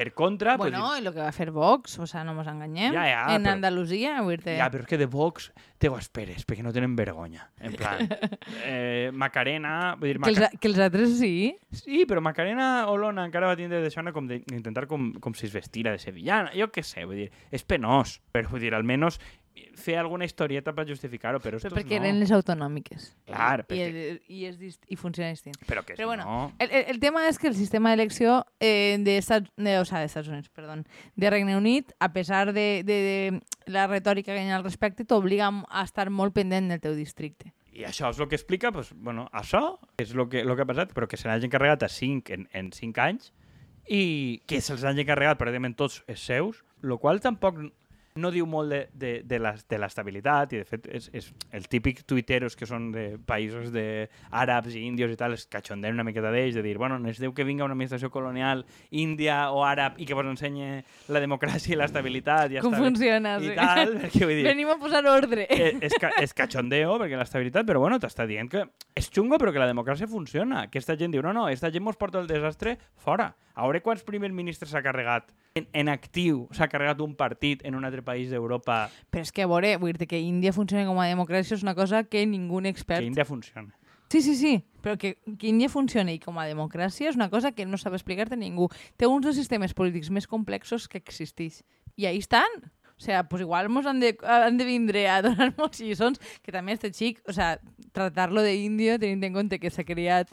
Per 0.00 0.14
contra... 0.14 0.56
pues, 0.56 0.72
bueno, 0.72 0.94
i 0.96 1.02
el 1.04 1.12
que 1.12 1.20
va 1.20 1.30
fer 1.36 1.50
Vox, 1.52 1.98
o 2.00 2.06
sea, 2.08 2.22
no 2.24 2.32
ens 2.32 2.48
enganyem. 2.48 2.94
Ja, 2.96 3.02
ja, 3.04 3.24
en 3.34 3.42
però- 3.44 3.52
Andalusia, 3.52 4.14
vull 4.24 4.38
dir 4.40 4.54
Ja, 4.56 4.70
però 4.72 4.86
és 4.86 4.88
que 4.88 4.96
de 4.96 5.04
Vox 5.12 5.50
te 5.76 5.90
ho 5.92 5.98
esperes, 6.00 6.46
perquè 6.48 6.64
no 6.64 6.72
tenen 6.72 6.94
vergonya. 6.96 7.50
En 7.60 7.76
plan, 7.76 8.00
eh, 8.64 9.10
Macarena... 9.12 9.98
Vull 10.00 10.14
dir, 10.14 10.22
que, 10.22 10.32
els, 10.32 10.40
Maca... 10.40 10.56
que 10.56 10.70
els 10.70 10.80
altres 10.80 11.18
sí. 11.18 11.34
Sí, 11.82 12.06
però 12.08 12.22
Macarena 12.24 12.86
Olona 12.88 13.26
encara 13.28 13.52
va 13.52 13.58
tindre 13.60 13.82
d'això 13.84 14.00
com 14.16 14.24
d'intentar 14.30 14.86
com, 14.88 15.10
com 15.20 15.36
si 15.36 15.44
es 15.50 15.52
vestira 15.52 15.92
de 15.92 16.00
sevillana. 16.00 16.54
Jo 16.56 16.70
què 16.72 16.80
sé, 16.80 17.04
vull 17.04 17.20
dir, 17.20 17.28
és 17.52 17.68
penós, 17.68 18.22
però 18.32 18.54
vull 18.54 18.64
dir, 18.64 18.72
almenys 18.72 19.20
fer 19.80 19.96
alguna 19.98 20.24
historieta 20.24 20.72
per 20.76 20.86
justificar-ho, 20.88 21.40
però 21.40 21.58
Però 21.58 21.68
estos 21.68 21.74
perquè 21.74 21.98
no. 21.98 22.04
eren 22.04 22.20
les 22.20 22.30
autonòmiques. 22.34 23.10
Clar, 23.26 23.62
I, 23.62 23.66
perquè... 23.68 23.86
el, 23.88 24.18
i, 24.28 24.44
és 24.48 24.58
dist, 24.60 24.82
i 24.88 24.96
funciona 24.96 25.30
distint. 25.32 25.56
Però 25.66 25.82
que 25.86 25.96
Però 25.98 26.08
bueno, 26.10 26.24
no... 26.24 26.52
El, 26.62 26.70
el, 26.94 27.00
tema 27.02 27.26
és 27.28 27.38
que 27.40 27.48
el 27.50 27.56
sistema 27.58 27.92
d'elecció 27.94 28.40
eh, 28.60 28.98
de, 29.00 29.16
Estats, 29.18 29.50
de, 29.56 29.78
o 29.80 29.84
sea, 29.88 30.00
de 30.00 30.10
Estats 30.10 30.28
Units, 30.28 30.50
perdó, 30.54 30.76
de 30.80 31.30
Regne 31.30 31.56
Unit, 31.56 31.94
a 31.98 32.12
pesar 32.12 32.52
de, 32.52 32.82
de, 32.86 33.00
de 33.08 33.72
la 33.72 33.86
retòrica 33.88 34.34
que 34.34 34.44
hi 34.44 34.52
ha 34.52 34.60
al 34.60 34.66
respecte, 34.66 35.04
t'obliga 35.04 35.50
a 35.50 35.84
estar 35.84 36.10
molt 36.10 36.36
pendent 36.36 36.70
del 36.70 36.82
teu 36.82 36.94
districte. 36.94 37.52
I 37.70 37.86
això 37.86 38.10
és 38.10 38.18
el 38.18 38.28
que 38.28 38.36
explica, 38.36 38.72
pues, 38.74 38.90
bueno, 38.94 39.28
això 39.32 39.78
és 39.98 40.12
el 40.12 40.26
que, 40.28 40.42
el 40.42 40.54
que 40.56 40.66
ha 40.66 40.68
passat, 40.68 40.94
però 40.94 41.08
que 41.08 41.18
se 41.18 41.30
n'hagin 41.30 41.52
carregat 41.52 41.86
a 41.86 41.88
5 41.88 42.34
en, 42.34 42.48
en 42.52 42.72
5 42.74 43.02
anys 43.02 43.30
i 43.90 44.42
que 44.46 44.60
se'ls 44.62 44.84
hagin 44.86 45.06
carregat 45.08 45.38
pràcticament 45.40 45.74
tots 45.78 46.02
els 46.06 46.22
seus, 46.22 46.60
el 46.82 46.94
qual 47.02 47.22
tampoc 47.22 47.58
no 48.16 48.30
diu 48.34 48.46
molt 48.46 48.70
de, 48.72 48.80
de, 48.92 49.10
de 49.22 49.38
les- 49.38 49.62
de 49.70 49.78
l'estabilitat 49.78 50.52
i 50.52 50.58
de 50.58 50.64
fet 50.66 50.86
és, 50.90 51.08
és 51.14 51.28
el 51.54 51.68
típic 51.70 52.02
tuiteros 52.02 52.56
que 52.58 52.66
són 52.66 52.90
de 52.90 53.18
països 53.24 53.70
de 53.70 54.08
àrabs 54.34 54.74
i 54.74 54.82
índios 54.84 55.12
i 55.12 55.16
tal, 55.16 55.32
es 55.36 55.46
cachondeen 55.46 55.94
una 55.94 56.02
miqueta 56.04 56.32
d'ells 56.34 56.56
de 56.58 56.62
dir, 56.64 56.76
bueno, 56.76 56.98
necessiteu 56.98 57.32
que 57.32 57.44
vinga 57.46 57.64
una 57.64 57.72
administració 57.76 58.10
colonial 58.10 58.64
índia 58.90 59.50
o 59.54 59.62
àrab 59.64 59.94
i 60.02 60.06
que 60.08 60.14
vos 60.18 60.26
ensenye 60.26 60.82
la 61.08 61.20
democràcia 61.22 61.74
i 61.74 61.78
l'estabilitat 61.78 62.50
i 62.56 62.58
Com 62.64 62.74
està 62.74 62.82
funciona, 62.82 63.36
i 63.38 63.50
sí. 63.52 63.54
tal, 63.56 63.94
perquè 64.02 64.24
vull 64.26 64.36
dir, 64.40 64.46
Venim 64.50 64.72
a 64.74 64.78
posar 64.82 65.04
ordre. 65.06 65.46
és, 65.50 65.94
ca 66.00 66.10
és 66.20 66.34
cachondeo, 66.34 66.98
perquè 66.98 67.16
l'estabilitat, 67.20 67.66
però 67.68 67.78
bueno, 67.82 68.00
t'està 68.02 68.26
dient 68.26 68.50
que 68.50 68.64
és 68.98 69.06
xungo, 69.10 69.38
però 69.38 69.52
que 69.54 69.62
la 69.62 69.70
democràcia 69.70 70.08
funciona. 70.10 70.64
Aquesta 70.66 70.96
gent 70.98 71.14
diu, 71.14 71.22
no, 71.22 71.32
no, 71.32 71.46
esta 71.48 71.70
gent 71.70 71.84
mos 71.86 71.96
porta 71.96 72.18
el 72.20 72.26
desastre 72.26 72.76
fora. 72.98 73.30
A 73.54 73.64
veure 73.66 73.82
quants 73.84 74.02
primers 74.06 74.32
ministres 74.34 74.70
s'ha 74.72 74.82
carregat 74.82 75.30
en, 75.54 75.66
en 75.72 75.90
actiu, 75.90 76.44
s'ha 76.54 76.68
carregat 76.70 77.00
un 77.02 77.16
partit 77.18 77.64
en 77.66 77.74
un 77.74 77.84
altre 77.84 78.04
país 78.06 78.30
d'Europa 78.30 78.88
Però 79.10 79.24
és 79.24 79.32
que, 79.34 79.44
a 79.44 79.50
veure, 79.50 79.74
vull 79.82 79.96
dir 79.98 80.08
que 80.10 80.20
Índia 80.20 80.52
funciona 80.54 80.86
com 80.86 81.00
a 81.02 81.08
democràcia 81.10 81.56
és 81.58 81.64
una 81.66 81.74
cosa 81.74 82.04
que 82.04 82.24
ningú 82.26 82.62
expert... 82.70 83.00
que 83.00 83.10
Índia 83.10 83.24
funciona. 83.24 83.74
Sí, 84.10 84.22
sí, 84.22 84.34
sí, 84.34 84.64
però 84.82 84.96
que, 84.98 85.18
que 85.38 85.46
Índia 85.46 85.68
funcioni 85.70 86.18
com 86.18 86.38
a 86.38 86.46
democràcia 86.48 87.10
és 87.10 87.18
una 87.18 87.30
cosa 87.30 87.52
que 87.54 87.66
no 87.66 87.78
sap 87.78 87.94
explicar-te 87.94 88.36
ningú. 88.36 88.66
Té 88.98 89.06
uns 89.06 89.22
dels 89.26 89.38
sistemes 89.38 89.74
polítics 89.74 90.10
més 90.10 90.26
complexos 90.26 90.88
que 90.90 90.98
existeix. 90.98 91.62
I 91.94 92.10
ahí 92.10 92.18
estan. 92.18 92.58
O 93.00 93.02
sea, 93.02 93.22
pues 93.28 93.40
igual 93.40 93.70
mos 93.70 93.86
han 93.86 94.00
de, 94.00 94.16
han 94.26 94.58
de 94.58 94.64
vindre 94.66 95.08
a 95.08 95.22
donar-nos 95.22 95.78
lliçons, 95.80 96.20
que 96.42 96.52
també 96.52 96.74
este 96.74 96.90
xic, 96.92 97.22
o 97.24 97.32
sea, 97.32 97.54
tratar-lo 97.96 98.42
d'índio 98.44 98.98
tenint 99.00 99.24
en 99.30 99.38
compte 99.38 99.58
que 99.62 99.70
s'ha 99.72 99.86
criat 99.88 100.28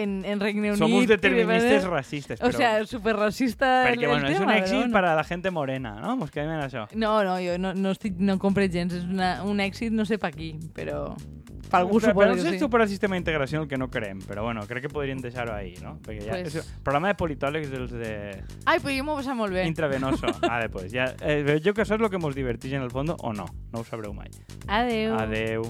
en, 0.00 0.24
en 0.24 0.38
Regne 0.38 0.68
Unit... 0.70 0.78
Somos 0.78 1.02
i 1.02 1.06
de 1.08 1.16
deterministes 1.16 1.82
manera- 1.82 1.90
racistes, 1.90 2.40
O 2.40 2.52
sea, 2.52 2.86
superracista 2.86 3.88
el, 3.90 3.96
perquè, 3.98 4.04
el 4.04 4.10
bueno, 4.12 4.28
és 4.28 4.38
un 4.38 4.44
tema, 4.46 4.54
èxit 4.60 4.70
però 4.70 4.78
bueno. 4.84 4.94
per 4.94 5.04
a 5.10 5.14
la 5.18 5.24
gent 5.26 5.48
morena, 5.50 5.94
no? 5.98 6.12
Mos 6.16 6.30
quedem 6.30 6.52
en 6.54 6.60
això. 6.62 6.84
No, 6.94 7.24
no, 7.26 7.34
jo 7.42 7.56
no, 7.58 7.72
no, 7.74 7.90
estic, 7.90 8.14
no 8.22 8.36
compro 8.38 8.62
gens, 8.70 8.94
és 8.94 9.02
una, 9.10 9.42
un 9.42 9.58
èxit 9.58 9.90
no 9.90 10.06
sé 10.06 10.20
per 10.22 10.30
qui, 10.36 10.52
però 10.76 11.16
per 11.18 11.80
algú 11.80 11.98
però, 11.98 12.12
suposo 12.12 12.14
però 12.14 12.28
no 12.30 12.36
que 12.36 12.60
sí. 12.60 12.78
al 12.78 12.88
sistema 12.88 13.18
d'integració 13.18 13.64
el 13.64 13.66
que 13.68 13.76
no 13.76 13.90
creem, 13.90 14.22
però 14.22 14.44
bueno, 14.46 14.62
crec 14.70 14.86
que 14.86 14.92
podrien 14.94 15.18
deixar-ho 15.18 15.52
ahí, 15.56 15.74
no? 15.82 15.96
Perquè 16.06 16.22
ja, 16.30 16.38
Pues- 16.44 16.54
és, 16.62 16.70
programa 16.86 17.08
de 17.10 17.18
politòlegs 17.18 17.68
dels 17.74 17.90
de 17.90 18.14
Ai, 18.70 18.78
però 18.78 18.94
jo 18.94 19.02
m'ho 19.02 19.18
passat 19.18 19.34
molt 19.34 19.52
bé. 19.52 19.66
intravenoso. 19.66 20.30
Ah, 20.48 20.62
després, 20.62 20.92
ja, 20.94 21.10
eh, 21.26 21.42
veieu 21.42 21.74
que 21.74 21.82
això 21.82 21.98
és 21.98 22.06
el 22.06 22.08
que 22.08 22.22
mos 22.22 22.38
divertix 22.38 22.72
en 22.78 22.86
el 22.86 22.94
fons 22.94 23.16
o 23.18 23.34
no? 23.34 23.50
No 23.74 23.80
ho 23.82 23.84
sabreu 23.84 24.14
mai. 24.14 24.30
Adeu. 24.68 25.18
Adeu. 25.18 25.66